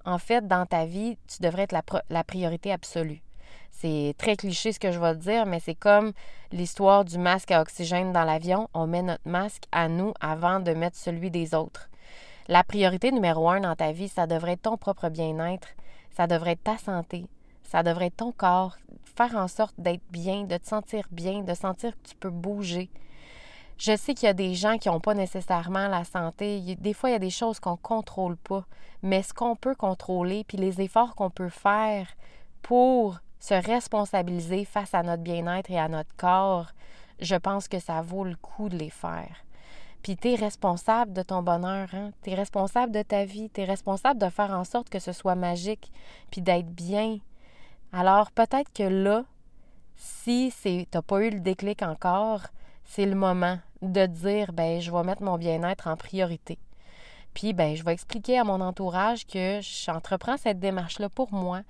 en 0.05 0.19
fait, 0.19 0.47
dans 0.47 0.67
ta 0.67 0.85
vie, 0.85 1.17
tu 1.27 1.41
devrais 1.41 1.63
être 1.63 1.71
la, 1.71 1.81
la 2.11 2.23
priorité 2.23 2.71
absolue. 2.71 3.23
C'est 3.77 4.15
très 4.17 4.37
cliché 4.37 4.71
ce 4.71 4.79
que 4.79 4.91
je 4.91 4.99
vais 4.99 5.15
dire, 5.15 5.45
mais 5.45 5.59
c'est 5.59 5.75
comme 5.75 6.13
l'histoire 6.51 7.03
du 7.03 7.17
masque 7.17 7.51
à 7.51 7.61
oxygène 7.61 8.13
dans 8.13 8.23
l'avion. 8.23 8.69
On 8.73 8.87
met 8.87 9.01
notre 9.01 9.27
masque 9.27 9.63
à 9.71 9.89
nous 9.89 10.13
avant 10.21 10.61
de 10.61 10.71
mettre 10.71 10.97
celui 10.97 11.29
des 11.29 11.53
autres. 11.53 11.89
La 12.47 12.63
priorité 12.63 13.11
numéro 13.11 13.49
un 13.49 13.59
dans 13.59 13.75
ta 13.75 13.91
vie, 13.91 14.07
ça 14.07 14.27
devrait 14.27 14.53
être 14.53 14.61
ton 14.61 14.77
propre 14.77 15.09
bien-être, 15.09 15.67
ça 16.15 16.25
devrait 16.25 16.51
être 16.51 16.63
ta 16.63 16.77
santé, 16.77 17.25
ça 17.63 17.83
devrait 17.83 18.07
être 18.07 18.17
ton 18.17 18.31
corps, 18.31 18.77
faire 19.17 19.35
en 19.35 19.49
sorte 19.49 19.75
d'être 19.77 20.03
bien, 20.09 20.43
de 20.43 20.55
te 20.55 20.67
sentir 20.67 21.05
bien, 21.11 21.41
de 21.41 21.53
sentir 21.53 21.91
que 21.91 22.09
tu 22.09 22.15
peux 22.15 22.29
bouger. 22.29 22.89
Je 23.77 23.97
sais 23.97 24.13
qu'il 24.13 24.27
y 24.27 24.29
a 24.29 24.33
des 24.33 24.55
gens 24.55 24.77
qui 24.77 24.87
n'ont 24.87 25.01
pas 25.01 25.15
nécessairement 25.15 25.89
la 25.89 26.05
santé. 26.05 26.77
Des 26.79 26.93
fois, 26.93 27.09
il 27.09 27.13
y 27.13 27.17
a 27.17 27.19
des 27.19 27.29
choses 27.29 27.59
qu'on 27.59 27.71
ne 27.71 27.75
contrôle 27.75 28.37
pas. 28.37 28.63
Mais 29.03 29.21
ce 29.21 29.33
qu'on 29.33 29.57
peut 29.57 29.75
contrôler, 29.75 30.45
puis 30.45 30.57
les 30.57 30.79
efforts 30.81 31.13
qu'on 31.15 31.29
peut 31.29 31.49
faire 31.49 32.07
pour 32.61 33.19
se 33.39 33.53
responsabiliser 33.53 34.65
face 34.65 34.93
à 34.93 35.03
notre 35.03 35.23
bien-être 35.23 35.69
et 35.71 35.79
à 35.79 35.87
notre 35.87 36.15
corps, 36.15 36.71
je 37.19 37.35
pense 37.35 37.67
que 37.67 37.79
ça 37.79 38.01
vaut 38.01 38.23
le 38.23 38.35
coup 38.35 38.69
de 38.69 38.77
les 38.77 38.89
faire. 38.89 39.45
Puis 40.01 40.17
tu 40.17 40.29
es 40.33 40.35
responsable 40.35 41.13
de 41.13 41.23
ton 41.23 41.41
bonheur, 41.41 41.89
hein? 41.93 42.11
tu 42.21 42.29
es 42.29 42.35
responsable 42.35 42.91
de 42.91 43.01
ta 43.01 43.25
vie, 43.25 43.49
tu 43.49 43.61
es 43.61 43.65
responsable 43.65 44.19
de 44.19 44.29
faire 44.29 44.51
en 44.51 44.63
sorte 44.63 44.89
que 44.89 44.99
ce 44.99 45.11
soit 45.11 45.35
magique, 45.35 45.91
puis 46.29 46.41
d'être 46.41 46.69
bien. 46.69 47.17
Alors 47.91 48.31
peut-être 48.31 48.71
que 48.71 48.83
là, 48.83 49.23
si 49.95 50.53
tu 50.61 50.85
n'as 50.93 51.01
pas 51.01 51.21
eu 51.21 51.31
le 51.31 51.39
déclic 51.39 51.81
encore, 51.81 52.41
c'est 52.83 53.05
le 53.05 53.15
moment 53.15 53.57
de 53.81 54.05
dire 54.05 54.53
ben 54.53 54.79
je 54.79 54.91
vais 54.91 55.03
mettre 55.03 55.23
mon 55.23 55.37
bien-être 55.37 55.87
en 55.87 55.97
priorité. 55.97 56.59
Puis 57.33 57.53
ben 57.53 57.75
je 57.75 57.83
vais 57.83 57.93
expliquer 57.93 58.37
à 58.37 58.43
mon 58.43 58.61
entourage 58.61 59.25
que 59.25 59.59
j'entreprends 59.61 60.37
cette 60.37 60.59
démarche 60.59 60.99
là 60.99 61.09
pour 61.09 61.33
moi. 61.33 61.61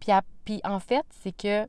Puis, 0.00 0.60
en 0.64 0.80
fait, 0.80 1.06
c'est 1.22 1.36
que 1.36 1.66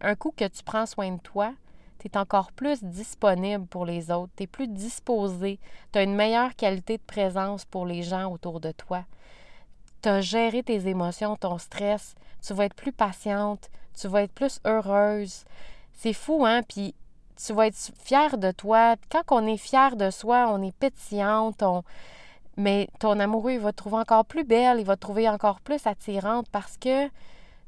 un 0.00 0.14
coup 0.16 0.32
que 0.36 0.46
tu 0.46 0.62
prends 0.64 0.86
soin 0.86 1.12
de 1.12 1.20
toi, 1.20 1.52
tu 1.98 2.08
es 2.08 2.16
encore 2.16 2.50
plus 2.52 2.82
disponible 2.82 3.66
pour 3.66 3.86
les 3.86 4.10
autres, 4.10 4.32
tu 4.36 4.42
es 4.42 4.46
plus 4.46 4.66
disposé, 4.66 5.60
tu 5.92 5.98
as 5.98 6.02
une 6.02 6.16
meilleure 6.16 6.56
qualité 6.56 6.98
de 6.98 7.02
présence 7.02 7.64
pour 7.64 7.86
les 7.86 8.02
gens 8.02 8.32
autour 8.32 8.58
de 8.58 8.72
toi. 8.72 9.04
Tu 10.02 10.08
as 10.08 10.20
géré 10.20 10.64
tes 10.64 10.88
émotions, 10.88 11.36
ton 11.36 11.58
stress, 11.58 12.16
tu 12.44 12.54
vas 12.54 12.64
être 12.64 12.74
plus 12.74 12.92
patiente, 12.92 13.70
tu 13.94 14.08
vas 14.08 14.22
être 14.22 14.32
plus 14.32 14.58
heureuse. 14.64 15.44
C'est 15.92 16.12
fou, 16.12 16.44
hein? 16.44 16.62
Puis 16.68 16.94
tu 17.36 17.52
vas 17.52 17.68
être 17.68 17.92
fière 18.02 18.38
de 18.38 18.50
toi. 18.50 18.96
Quand 19.08 19.22
on 19.30 19.46
est 19.46 19.56
fier 19.56 19.94
de 19.94 20.10
soi, 20.10 20.48
on 20.50 20.60
est 20.62 20.76
pétillante, 20.76 21.62
mais 22.56 22.88
ton 22.98 23.18
amoureux, 23.18 23.52
il 23.52 23.60
va 23.60 23.72
te 23.72 23.76
trouver 23.76 23.96
encore 23.96 24.24
plus 24.24 24.44
belle, 24.44 24.80
il 24.80 24.84
va 24.84 24.96
te 24.96 25.00
trouver 25.00 25.28
encore 25.28 25.60
plus 25.60 25.86
attirante 25.86 26.46
parce 26.50 26.76
que 26.76 27.08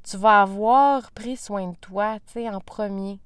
tu 0.03 0.17
vas 0.17 0.43
avoir 0.43 1.11
pris 1.13 1.37
soin 1.37 1.69
de 1.69 1.77
toi, 1.77 2.19
tu 2.27 2.35
sais, 2.35 2.49
en 2.49 2.61
premier. 2.61 3.19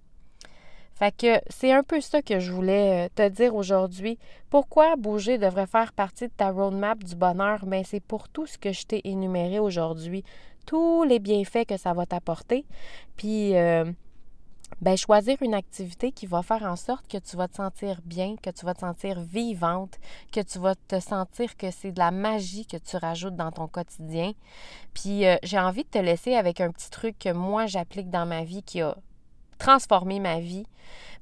Fait 0.94 1.16
que 1.16 1.40
c'est 1.48 1.72
un 1.72 1.84
peu 1.84 2.00
ça 2.00 2.22
que 2.22 2.40
je 2.40 2.50
voulais 2.50 3.06
euh, 3.06 3.08
te 3.14 3.28
dire 3.28 3.54
aujourd'hui. 3.54 4.18
Pourquoi 4.50 4.96
bouger 4.96 5.38
devrait 5.38 5.68
faire 5.68 5.92
partie 5.92 6.26
de 6.26 6.32
ta 6.36 6.50
roadmap 6.50 7.04
du 7.04 7.14
bonheur? 7.14 7.66
Bien, 7.66 7.82
c'est 7.84 8.00
pour 8.00 8.28
tout 8.28 8.46
ce 8.46 8.58
que 8.58 8.72
je 8.72 8.84
t'ai 8.84 9.08
énuméré 9.08 9.60
aujourd'hui, 9.60 10.24
tous 10.66 11.04
les 11.04 11.20
bienfaits 11.20 11.66
que 11.68 11.76
ça 11.76 11.92
va 11.92 12.04
t'apporter. 12.04 12.64
Puis, 13.16 13.56
euh, 13.56 13.84
ben, 14.80 14.96
choisir 14.96 15.36
une 15.42 15.54
activité 15.54 16.12
qui 16.12 16.26
va 16.26 16.42
faire 16.42 16.62
en 16.62 16.76
sorte 16.76 17.06
que 17.08 17.18
tu 17.18 17.36
vas 17.36 17.48
te 17.48 17.56
sentir 17.56 18.00
bien, 18.04 18.36
que 18.36 18.50
tu 18.50 18.64
vas 18.64 18.74
te 18.74 18.80
sentir 18.80 19.20
vivante, 19.20 19.98
que 20.32 20.40
tu 20.40 20.58
vas 20.58 20.74
te 20.74 21.00
sentir 21.00 21.56
que 21.56 21.70
c'est 21.70 21.92
de 21.92 21.98
la 21.98 22.10
magie 22.10 22.66
que 22.66 22.76
tu 22.76 22.96
rajoutes 22.96 23.36
dans 23.36 23.50
ton 23.52 23.68
quotidien. 23.68 24.32
Puis 24.94 25.26
euh, 25.26 25.36
j'ai 25.42 25.58
envie 25.58 25.84
de 25.84 25.88
te 25.88 25.98
laisser 25.98 26.34
avec 26.34 26.60
un 26.60 26.70
petit 26.70 26.90
truc 26.90 27.18
que 27.18 27.32
moi 27.32 27.66
j'applique 27.66 28.10
dans 28.10 28.26
ma 28.26 28.44
vie 28.44 28.62
qui 28.62 28.80
a 28.80 28.96
transformer 29.58 30.20
ma 30.20 30.40
vie. 30.40 30.64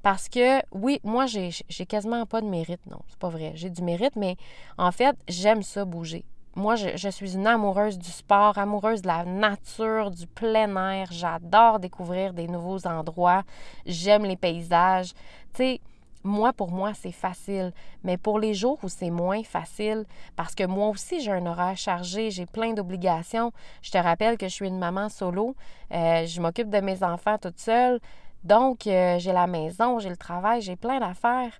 Parce 0.03 0.29
que, 0.29 0.61
oui, 0.71 0.99
moi, 1.03 1.25
j'ai 1.25 1.85
quasiment 1.87 2.25
pas 2.25 2.41
de 2.41 2.47
mérite. 2.47 2.85
Non, 2.89 2.99
c'est 3.09 3.19
pas 3.19 3.29
vrai. 3.29 3.51
J'ai 3.55 3.69
du 3.69 3.81
mérite, 3.81 4.15
mais 4.15 4.37
en 4.77 4.91
fait, 4.91 5.17
j'aime 5.27 5.63
ça 5.63 5.83
bouger. 5.83 6.23
Moi, 6.57 6.75
je, 6.75 7.09
suis 7.09 7.35
une 7.35 7.45
amoureuse 7.45 7.99
du 7.99 8.09
sport, 8.09 8.57
amoureuse 8.57 9.03
de 9.03 9.07
la 9.07 9.25
nature, 9.25 10.09
du 10.09 10.25
plein 10.25 10.75
air. 10.91 11.07
J'adore 11.11 11.77
découvrir 11.77 12.33
des 12.33 12.47
nouveaux 12.47 12.87
endroits. 12.87 13.43
J'aime 13.85 14.25
les 14.25 14.37
paysages. 14.37 15.13
Tu 15.53 15.57
sais, 15.57 15.81
moi, 16.23 16.53
pour 16.53 16.71
moi, 16.71 16.93
c'est 16.95 17.11
facile. 17.11 17.73
Mais 18.03 18.17
pour 18.17 18.39
les 18.39 18.55
jours 18.55 18.79
où 18.81 18.89
c'est 18.89 19.11
moins 19.11 19.43
facile, 19.43 20.05
parce 20.35 20.55
que 20.55 20.63
moi 20.63 20.89
aussi, 20.89 21.21
j'ai 21.21 21.31
un 21.31 21.45
horaire 21.45 21.77
chargé, 21.77 22.31
j'ai 22.31 22.47
plein 22.47 22.73
d'obligations. 22.73 23.51
Je 23.83 23.91
te 23.91 23.99
rappelle 23.99 24.39
que 24.39 24.47
je 24.47 24.53
suis 24.55 24.67
une 24.67 24.79
maman 24.79 25.09
solo. 25.09 25.55
Euh, 25.93 26.25
je 26.25 26.41
m'occupe 26.41 26.71
de 26.71 26.79
mes 26.79 27.03
enfants 27.03 27.37
toute 27.37 27.59
seule. 27.59 27.99
Donc, 28.43 28.87
euh, 28.87 29.19
j'ai 29.19 29.31
la 29.31 29.45
maison, 29.45 29.99
j'ai 29.99 30.09
le 30.09 30.17
travail, 30.17 30.63
j'ai 30.63 30.75
plein 30.75 30.99
d'affaires. 30.99 31.53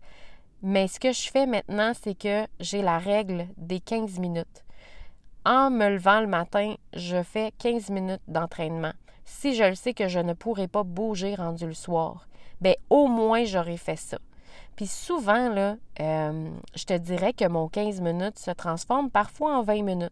Mais 0.63 0.87
ce 0.87 0.99
que 0.99 1.11
je 1.11 1.29
fais 1.29 1.45
maintenant, 1.45 1.91
c'est 1.93 2.17
que 2.17 2.47
j'ai 2.59 2.81
la 2.81 2.97
règle 2.97 3.45
des 3.57 3.79
15 3.79 4.17
minutes. 4.17 4.63
En 5.47 5.69
me 5.69 5.87
levant 5.87 6.19
le 6.19 6.27
matin, 6.27 6.75
je 6.93 7.23
fais 7.23 7.53
15 7.59 7.89
minutes 7.89 8.21
d'entraînement. 8.27 8.91
Si 9.23 9.55
je 9.55 9.63
le 9.63 9.75
sais 9.75 9.93
que 9.93 10.09
je 10.09 10.19
ne 10.19 10.33
pourrai 10.33 10.67
pas 10.67 10.83
bouger 10.83 11.35
rendu 11.35 11.65
le 11.65 11.73
soir, 11.73 12.27
bien, 12.59 12.73
au 12.89 13.07
moins, 13.07 13.45
j'aurais 13.45 13.77
fait 13.77 13.95
ça. 13.95 14.17
Puis 14.75 14.87
souvent, 14.87 15.47
là, 15.47 15.77
euh, 16.01 16.49
je 16.75 16.83
te 16.83 16.97
dirais 16.97 17.31
que 17.31 17.47
mon 17.47 17.69
15 17.69 18.01
minutes 18.01 18.37
se 18.37 18.51
transforme 18.51 19.09
parfois 19.09 19.57
en 19.57 19.63
20 19.63 19.83
minutes 19.83 20.11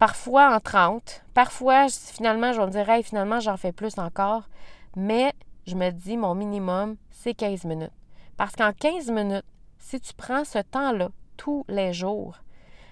parfois 0.00 0.52
en 0.52 0.58
30. 0.58 1.22
Parfois, 1.32 1.86
finalement, 1.88 2.52
je 2.52 2.60
me 2.60 2.70
dire, 2.70 2.86
finalement, 3.04 3.38
j'en 3.38 3.56
fais 3.56 3.70
plus 3.70 3.98
encore. 3.98 4.48
Mais 4.96 5.32
je 5.68 5.76
me 5.76 5.90
dis, 5.90 6.16
mon 6.16 6.34
minimum, 6.34 6.96
c'est 7.12 7.34
15 7.34 7.66
minutes. 7.66 7.92
Parce 8.36 8.56
qu'en 8.56 8.72
15 8.72 9.12
minutes, 9.12 9.46
si 9.78 10.00
tu 10.00 10.12
prends 10.12 10.44
ce 10.44 10.58
temps-là 10.58 11.10
tous 11.36 11.64
les 11.68 11.92
jours, 11.92 12.43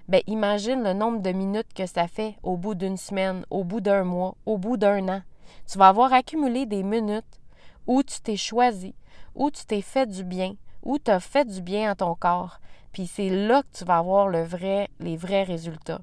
bien, 0.09 0.21
imagine 0.27 0.83
le 0.83 0.93
nombre 0.93 1.21
de 1.21 1.31
minutes 1.31 1.73
que 1.75 1.87
ça 1.87 2.09
fait 2.09 2.37
au 2.43 2.57
bout 2.57 2.75
d'une 2.75 2.97
semaine, 2.97 3.45
au 3.51 3.65
bout 3.65 3.81
d'un 3.81 4.05
mois, 4.05 4.35
au 4.47 4.59
bout 4.59 4.77
d'un 4.77 5.09
an. 5.09 5.23
Tu 5.71 5.79
vas 5.79 5.89
avoir 5.89 6.13
accumulé 6.13 6.67
des 6.67 6.83
minutes 6.83 7.41
où 7.87 8.03
tu 8.03 8.21
t'es 8.21 8.37
choisi, 8.37 8.95
où 9.35 9.51
tu 9.51 9.65
t'es 9.65 9.81
fait 9.83 10.07
du 10.07 10.25
bien, 10.25 10.55
où 10.83 10.99
tu 10.99 11.11
as 11.11 11.21
fait 11.21 11.45
du 11.45 11.63
bien 11.63 11.91
à 11.91 11.95
ton 11.95 12.15
corps. 12.15 12.59
Puis 12.93 13.07
c'est 13.07 13.31
là 13.31 13.63
que 13.63 13.79
tu 13.79 13.85
vas 13.85 13.99
avoir 13.99 14.29
les 14.29 14.45
vrais 15.17 15.43
résultats. 15.45 16.01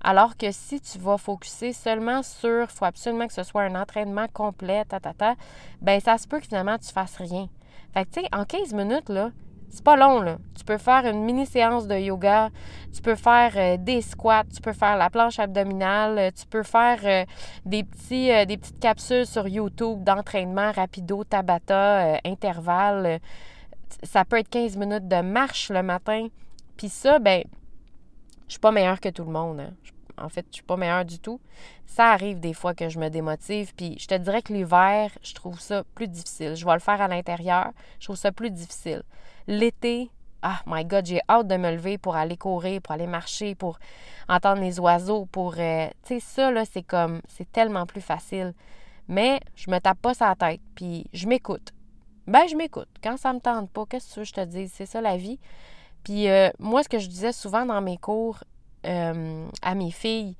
Alors 0.00 0.36
que 0.36 0.52
si 0.52 0.80
tu 0.80 0.98
vas 0.98 1.18
focuser 1.18 1.72
seulement 1.72 2.22
sur, 2.22 2.62
il 2.62 2.68
faut 2.68 2.84
absolument 2.84 3.26
que 3.26 3.32
ce 3.32 3.42
soit 3.42 3.62
un 3.62 3.80
entraînement 3.80 4.26
complet, 4.32 4.84
ta, 4.84 5.00
ta, 5.00 5.12
ta, 5.12 5.34
ben 5.80 6.00
ça 6.00 6.18
se 6.18 6.28
peut 6.28 6.38
que 6.38 6.46
finalement 6.46 6.78
tu 6.78 6.92
fasses 6.92 7.16
rien. 7.16 7.48
Fait 7.92 8.04
que, 8.04 8.10
tu 8.10 8.20
sais, 8.20 8.28
en 8.32 8.44
15 8.44 8.74
minutes, 8.74 9.08
là, 9.08 9.30
c'est 9.70 9.84
pas 9.84 9.96
long, 9.96 10.20
là. 10.20 10.38
Tu 10.56 10.64
peux 10.64 10.78
faire 10.78 11.06
une 11.06 11.24
mini-séance 11.24 11.86
de 11.86 11.96
yoga, 11.96 12.50
tu 12.92 13.02
peux 13.02 13.14
faire 13.14 13.52
euh, 13.56 13.76
des 13.78 14.00
squats, 14.00 14.44
tu 14.52 14.60
peux 14.60 14.72
faire 14.72 14.96
la 14.96 15.10
planche 15.10 15.38
abdominale, 15.38 16.18
euh, 16.18 16.30
tu 16.30 16.46
peux 16.46 16.62
faire 16.62 16.98
euh, 17.04 17.24
des, 17.64 17.84
petits, 17.84 18.46
des 18.46 18.56
petites 18.56 18.80
capsules 18.80 19.26
sur 19.26 19.46
YouTube 19.46 20.02
d'entraînement 20.04 20.72
rapido, 20.72 21.24
tabata, 21.24 22.18
intervalle. 22.24 23.20
ça 24.02 24.24
peut 24.24 24.38
être 24.38 24.48
15 24.48 24.76
minutes 24.76 25.08
de 25.08 25.20
marche 25.20 25.70
le 25.70 25.82
matin. 25.82 26.28
Puis 26.76 26.88
ça, 26.88 27.18
ben 27.18 27.42
je 28.46 28.52
suis 28.52 28.60
pas 28.60 28.72
meilleure 28.72 29.00
que 29.00 29.10
tout 29.10 29.24
le 29.24 29.32
monde. 29.32 29.60
Hein. 29.60 29.72
En 30.22 30.28
fait, 30.28 30.46
je 30.50 30.56
suis 30.56 30.64
pas 30.64 30.76
meilleure 30.76 31.04
du 31.04 31.18
tout. 31.18 31.40
Ça 31.86 32.06
arrive 32.06 32.40
des 32.40 32.54
fois 32.54 32.74
que 32.74 32.88
je 32.88 32.98
me 32.98 33.08
démotive. 33.08 33.74
Puis 33.74 33.96
je 33.98 34.06
te 34.06 34.14
dirais 34.14 34.42
que 34.42 34.52
l'hiver, 34.52 35.10
je 35.22 35.34
trouve 35.34 35.60
ça 35.60 35.84
plus 35.94 36.08
difficile. 36.08 36.54
Je 36.54 36.64
vais 36.64 36.74
le 36.74 36.80
faire 36.80 37.00
à 37.00 37.08
l'intérieur. 37.08 37.72
Je 38.00 38.06
trouve 38.06 38.16
ça 38.16 38.32
plus 38.32 38.50
difficile. 38.50 39.02
L'été, 39.46 40.10
ah, 40.42 40.60
my 40.66 40.84
God, 40.84 41.06
j'ai 41.06 41.20
hâte 41.28 41.48
de 41.48 41.56
me 41.56 41.72
lever 41.72 41.98
pour 41.98 42.16
aller 42.16 42.36
courir, 42.36 42.80
pour 42.80 42.92
aller 42.94 43.06
marcher, 43.06 43.54
pour 43.54 43.78
entendre 44.28 44.60
les 44.62 44.78
oiseaux, 44.78 45.26
pour. 45.26 45.54
Euh, 45.58 45.88
tu 46.04 46.14
sais, 46.14 46.20
ça, 46.20 46.50
là, 46.50 46.64
c'est 46.64 46.82
comme. 46.82 47.20
C'est 47.26 47.50
tellement 47.50 47.86
plus 47.86 48.00
facile. 48.00 48.54
Mais 49.08 49.40
je 49.56 49.70
me 49.70 49.78
tape 49.78 50.00
pas 50.00 50.14
sa 50.14 50.34
tête, 50.34 50.60
puis 50.74 51.06
je 51.12 51.26
m'écoute. 51.26 51.72
Ben, 52.26 52.46
je 52.46 52.56
m'écoute. 52.56 52.88
Quand 53.02 53.16
ça 53.16 53.32
me 53.32 53.40
tente 53.40 53.70
pas, 53.70 53.86
qu'est-ce 53.86 54.16
que 54.16 54.24
je 54.24 54.34
te 54.34 54.44
dise? 54.44 54.70
C'est 54.74 54.86
ça 54.86 55.00
la 55.00 55.16
vie. 55.16 55.40
Puis 56.04 56.28
euh, 56.28 56.50
moi, 56.58 56.82
ce 56.82 56.88
que 56.88 56.98
je 56.98 57.08
disais 57.08 57.32
souvent 57.32 57.64
dans 57.64 57.80
mes 57.80 57.96
cours 57.96 58.44
euh, 58.86 59.46
à 59.62 59.74
mes 59.74 59.90
filles, 59.90 60.36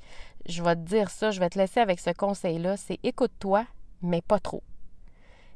je 0.49 0.63
vais 0.63 0.75
te 0.77 0.81
dire 0.81 1.11
ça, 1.11 1.31
je 1.31 1.41
vais 1.41 1.51
te 1.51 1.59
laisser 1.59 1.81
avec 1.81 2.01
ce 2.01 2.11
conseil-là, 2.11 2.77
c'est 2.77 2.99
écoute-toi, 3.03 3.65
mais 4.03 4.23
pas 4.23 4.39
trop. 4.39 4.63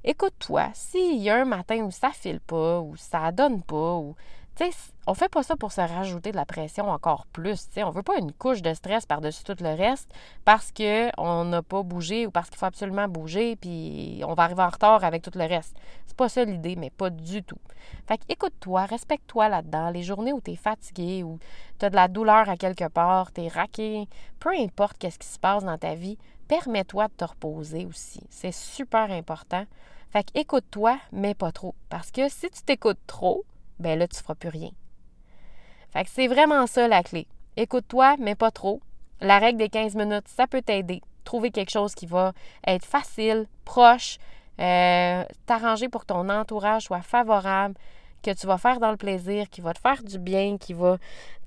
Écoute-toi, 0.05 0.71
s'il 0.75 1.23
y 1.23 1.31
a 1.31 1.41
un 1.41 1.45
matin 1.45 1.77
où 1.85 1.91
ça 1.91 2.11
file 2.11 2.41
pas, 2.41 2.81
ou 2.81 2.97
ça 2.97 3.31
donne 3.31 3.63
pas, 3.63 3.95
ou 3.95 4.17
tu 4.63 4.71
sais, 4.71 4.93
on 5.07 5.15
fait 5.15 5.29
pas 5.29 5.43
ça 5.43 5.57
pour 5.57 5.73
se 5.73 5.81
rajouter 5.81 6.31
de 6.31 6.37
la 6.37 6.47
pression 6.47 6.89
encore 6.89 7.27
plus. 7.27 7.67
Tu 7.67 7.75
sais, 7.75 7.83
on 7.83 7.91
veut 7.91 8.03
pas 8.03 8.19
une 8.19 8.33
couche 8.33 8.63
de 8.63 8.73
stress 8.75 9.05
par-dessus 9.07 9.43
tout 9.43 9.57
le 9.61 9.75
reste 9.75 10.13
parce 10.45 10.71
qu'on 10.71 11.45
n'a 11.45 11.63
pas 11.63 11.83
bougé 11.83 12.27
ou 12.27 12.31
parce 12.31 12.49
qu'il 12.49 12.59
faut 12.59 12.67
absolument 12.67 13.09
bouger 13.09 13.57
puis 13.57 14.23
on 14.25 14.35
va 14.35 14.45
arriver 14.45 14.63
en 14.63 14.69
retard 14.69 15.03
avec 15.03 15.23
tout 15.23 15.33
le 15.35 15.45
reste. 15.45 15.77
C'est 16.07 16.17
pas 16.17 16.29
ça 16.29 16.45
l'idée, 16.45 16.77
mais 16.77 16.91
pas 16.91 17.11
du 17.11 17.43
tout. 17.43 17.59
Fait 18.07 18.21
écoute-toi, 18.29 18.85
respecte-toi 18.85 19.49
là-dedans. 19.49 19.91
Les 19.91 20.05
journées 20.05 20.33
où 20.33 20.41
tu 20.41 20.53
es 20.53 20.57
fatigué 20.57 21.25
ou 21.25 21.39
tu 21.79 21.87
as 21.87 21.91
de 21.91 21.97
la 21.97 22.07
douleur 22.07 22.49
à 22.49 22.57
quelque 22.57 22.89
part, 22.89 23.33
tu 23.33 23.43
es 23.43 23.49
raqué, 23.49 24.07
peu 24.39 24.51
importe 24.51 24.99
qu'est-ce 24.99 25.19
qui 25.19 25.29
se 25.29 25.39
passe 25.39 25.65
dans 25.65 25.79
ta 25.79 25.95
vie, 25.95 26.19
permets-toi 26.47 27.09
de 27.09 27.15
te 27.15 27.25
reposer 27.25 27.87
aussi. 27.87 28.21
C'est 28.31 28.53
super 28.53 29.11
important. 29.11 29.65
Fait 30.11 30.27
écoute-toi, 30.35 30.99
mais 31.11 31.35
pas 31.35 31.51
trop. 31.51 31.75
Parce 31.89 32.11
que 32.11 32.29
si 32.29 32.51
tu 32.51 32.63
t'écoutes 32.63 33.01
trop, 33.07 33.45
ben 33.83 33.99
là, 33.99 34.09
tu 34.09 34.19
feras 34.19 34.35
plus 34.35 34.49
rien. 34.49 34.71
Fait 35.93 36.05
que 36.05 36.11
c'est 36.11 36.29
vraiment 36.29 36.67
ça 36.67 36.89
la 36.89 37.03
clé. 37.03 37.27
Écoute-toi, 37.57 38.17
mais 38.19 38.35
pas 38.35 38.51
trop. 38.51 38.81
La 39.21 39.39
règle 39.39 39.59
des 39.59 39.69
15 39.69 39.95
minutes, 39.95 40.29
ça 40.29 40.47
peut 40.47 40.63
t'aider. 40.63 41.03
Trouver 41.25 41.51
quelque 41.51 41.71
chose 41.71 41.95
qui 41.95 42.07
va 42.07 42.33
être 42.67 42.85
facile, 42.85 43.47
proche, 43.65 44.19
euh, 44.59 45.25
t'arranger 45.47 45.89
pour 45.89 46.03
que 46.03 46.07
ton 46.07 46.29
entourage 46.29 46.85
soit 46.85 47.03
favorable, 47.03 47.75
que 48.23 48.31
tu 48.33 48.47
vas 48.47 48.59
faire 48.59 48.81
dans 48.81 48.91
le 48.91 48.97
plaisir, 48.97 49.51
qui 49.51 49.61
va 49.61 49.75
te 49.75 49.81
faire 49.81 50.03
du 50.03 50.19
bien, 50.19 50.57
qui 50.59 50.73
va 50.73 50.97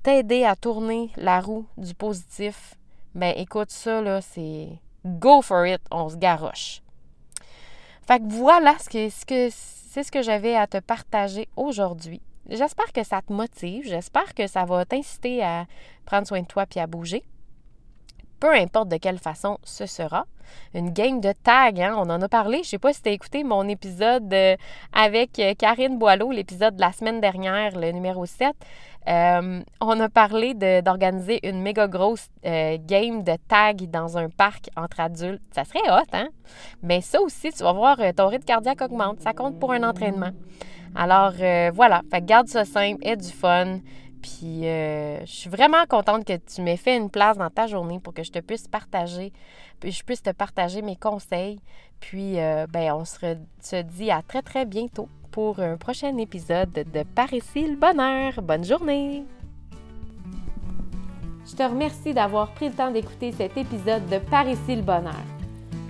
t'aider 0.04 0.45
à 0.45 0.56
tourner 0.56 1.10
la 1.17 1.41
roue 1.41 1.65
du 1.78 1.95
positif, 1.95 2.76
ben 3.15 3.34
écoute 3.38 3.71
ça, 3.71 4.02
là, 4.02 4.21
c'est 4.21 4.67
go 5.06 5.41
for 5.41 5.65
it, 5.65 5.82
on 5.89 6.10
se 6.10 6.17
garoche. 6.17 6.82
Fait 8.08 8.19
que 8.19 8.28
voilà 8.28 8.76
ce 8.78 9.26
que 9.26 9.50
c'est 9.95 10.03
ce 10.03 10.12
que 10.12 10.21
j'avais 10.21 10.58
à 10.58 10.67
te 10.67 10.77
partager 10.77 11.47
aujourd'hui. 11.55 12.21
J'espère 12.49 12.91
que 12.91 13.05
ça 13.05 13.21
te 13.21 13.31
motive, 13.31 13.86
j'espère 13.88 14.34
que 14.34 14.45
ça 14.45 14.65
va 14.65 14.84
t'inciter 14.84 15.41
à 15.41 15.67
prendre 16.03 16.27
soin 16.27 16.41
de 16.41 16.45
toi 16.45 16.65
puis 16.65 16.81
à 16.81 16.86
bouger 16.86 17.23
peu 18.39 18.53
importe 18.53 18.89
de 18.89 18.97
quelle 18.97 19.17
façon 19.17 19.58
ce 19.63 19.86
sera. 19.86 20.25
Une 20.75 20.91
game 20.91 21.19
de 21.19 21.31
tag, 21.31 21.81
hein? 21.81 21.95
on 21.97 22.10
en 22.10 22.21
a 22.21 22.29
parlé. 22.29 22.58
Je 22.58 22.60
ne 22.60 22.65
sais 22.65 22.77
pas 22.77 22.93
si 22.93 23.01
tu 23.01 23.10
as 23.10 23.13
écouté 23.13 23.43
mon 23.43 23.67
épisode 23.67 24.31
euh, 24.31 24.55
avec 24.93 25.39
euh, 25.39 25.55
Karine 25.58 25.97
Boileau, 25.97 26.31
l'épisode 26.31 26.75
de 26.75 26.81
la 26.81 26.91
semaine 26.91 27.19
dernière, 27.19 27.75
le 27.75 27.91
numéro 27.91 28.25
7. 28.25 28.53
Euh, 29.08 29.62
on 29.82 30.00
a 30.00 30.10
parlé 30.10 30.54
d'organiser 30.54 31.48
une 31.48 31.62
méga 31.62 31.88
grosse 31.88 32.28
game 32.44 33.24
de 33.24 33.36
tag 33.48 33.89
dans 33.89 34.18
un 34.18 34.30
parc 34.30 34.70
entre 34.76 35.00
adultes. 35.00 35.41
Ça 35.52 35.63
serait 35.63 35.89
hot, 35.89 36.10
hein? 36.13 36.28
Mais 36.82 37.02
ça 37.02 37.22
aussi, 37.22 37.52
tu 37.52 37.63
vas 37.63 37.74
voir, 37.74 37.98
ton 38.15 38.28
rythme 38.28 38.46
cardiaque 38.46 38.82
augmente. 38.82 39.22
Ça 39.22 39.34
compte 39.34 39.60
pour 39.60 39.72
un 39.74 39.84
entraînement. 39.84 40.32
Alors, 40.96 41.34
voilà. 41.74 42.02
Fait 42.10 42.26
garde 42.26 42.48
ça 42.48 42.65
simple, 42.65 43.00
et 43.08 43.15
du 43.15 43.30
fun. 43.30 43.80
Puis 44.26 44.65
euh, 44.65 45.20
je 45.24 45.32
suis 45.32 45.50
vraiment 45.52 45.86
contente 45.88 46.26
que 46.26 46.36
tu 46.36 46.63
m'aies 46.63 46.78
fait 46.78 46.98
une 46.98 47.12
place 47.12 47.38
dans 47.38 47.52
ta 47.52 47.68
journée 47.68 48.00
pour 48.00 48.12
que 48.12 48.24
je 48.24 48.32
te 48.32 48.39
puisse 48.39 48.68
partager, 48.68 49.32
puis 49.80 49.91
je 49.91 50.04
puisse 50.04 50.24
te 50.24 50.32
partager 50.32 50.82
mes 50.82 50.96
conseils. 50.96 51.60
Puis 52.00 52.39
euh, 52.39 52.65
ben, 52.68 52.94
on 52.94 53.06
se, 53.06 53.84
dit 53.84 54.10
à 54.10 54.24
très 54.24 54.41
très 54.41 54.65
bientôt 54.65 55.10
pour 55.36 55.60
un 55.60 55.76
prochain 55.76 56.17
épisode 56.17 56.71
de 56.71 57.04
Par 57.04 57.32
ici 57.34 57.67
le 57.67 57.76
bonheur. 57.76 58.41
Bonne 58.41 58.63
journée! 58.63 59.26
Je 61.45 61.54
te 61.54 61.63
remercie 61.63 62.13
d'avoir 62.13 62.52
pris 62.52 62.69
le 62.69 62.74
temps 62.74 62.89
d'écouter 62.89 63.34
cet 63.34 63.58
épisode 63.58 64.08
de 64.08 64.17
Par 64.17 64.48
ici 64.48 64.78
le 64.78 64.82
bonheur. 64.82 65.26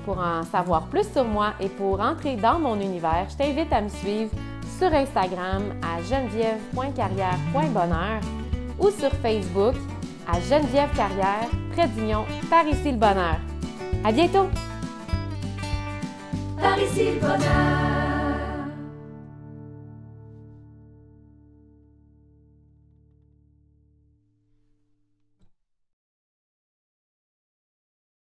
Pour 0.04 0.18
en 0.18 0.42
savoir 0.42 0.88
plus 0.88 1.08
sur 1.14 1.26
moi 1.26 1.54
et 1.60 1.70
pour 1.70 2.00
entrer 2.00 2.38
dans 2.38 2.58
mon 2.58 2.82
univers, 2.82 3.28
je 3.30 3.38
t'invite 3.38 3.72
à 3.72 3.82
me 3.82 3.90
suivre 3.90 4.32
sur 4.80 4.92
Instagram 4.92 5.76
à 5.84 6.02
geneviève.carrière.bonheur 6.02 8.22
ou 8.80 8.90
sur 8.90 9.12
Facebook 9.22 9.76
à 10.28 10.40
Geneviève 10.40 10.90
Carrière, 10.96 11.48
près 11.74 11.88
d'Union, 11.90 12.26
par 12.50 12.68
ici 12.68 12.92
le 12.92 12.98
bonheur. 12.98 13.38
À 14.04 14.12
bientôt! 14.12 14.48
Par 16.60 16.80
ici 16.80 17.12
le 17.14 17.20
bonheur. 17.20 18.25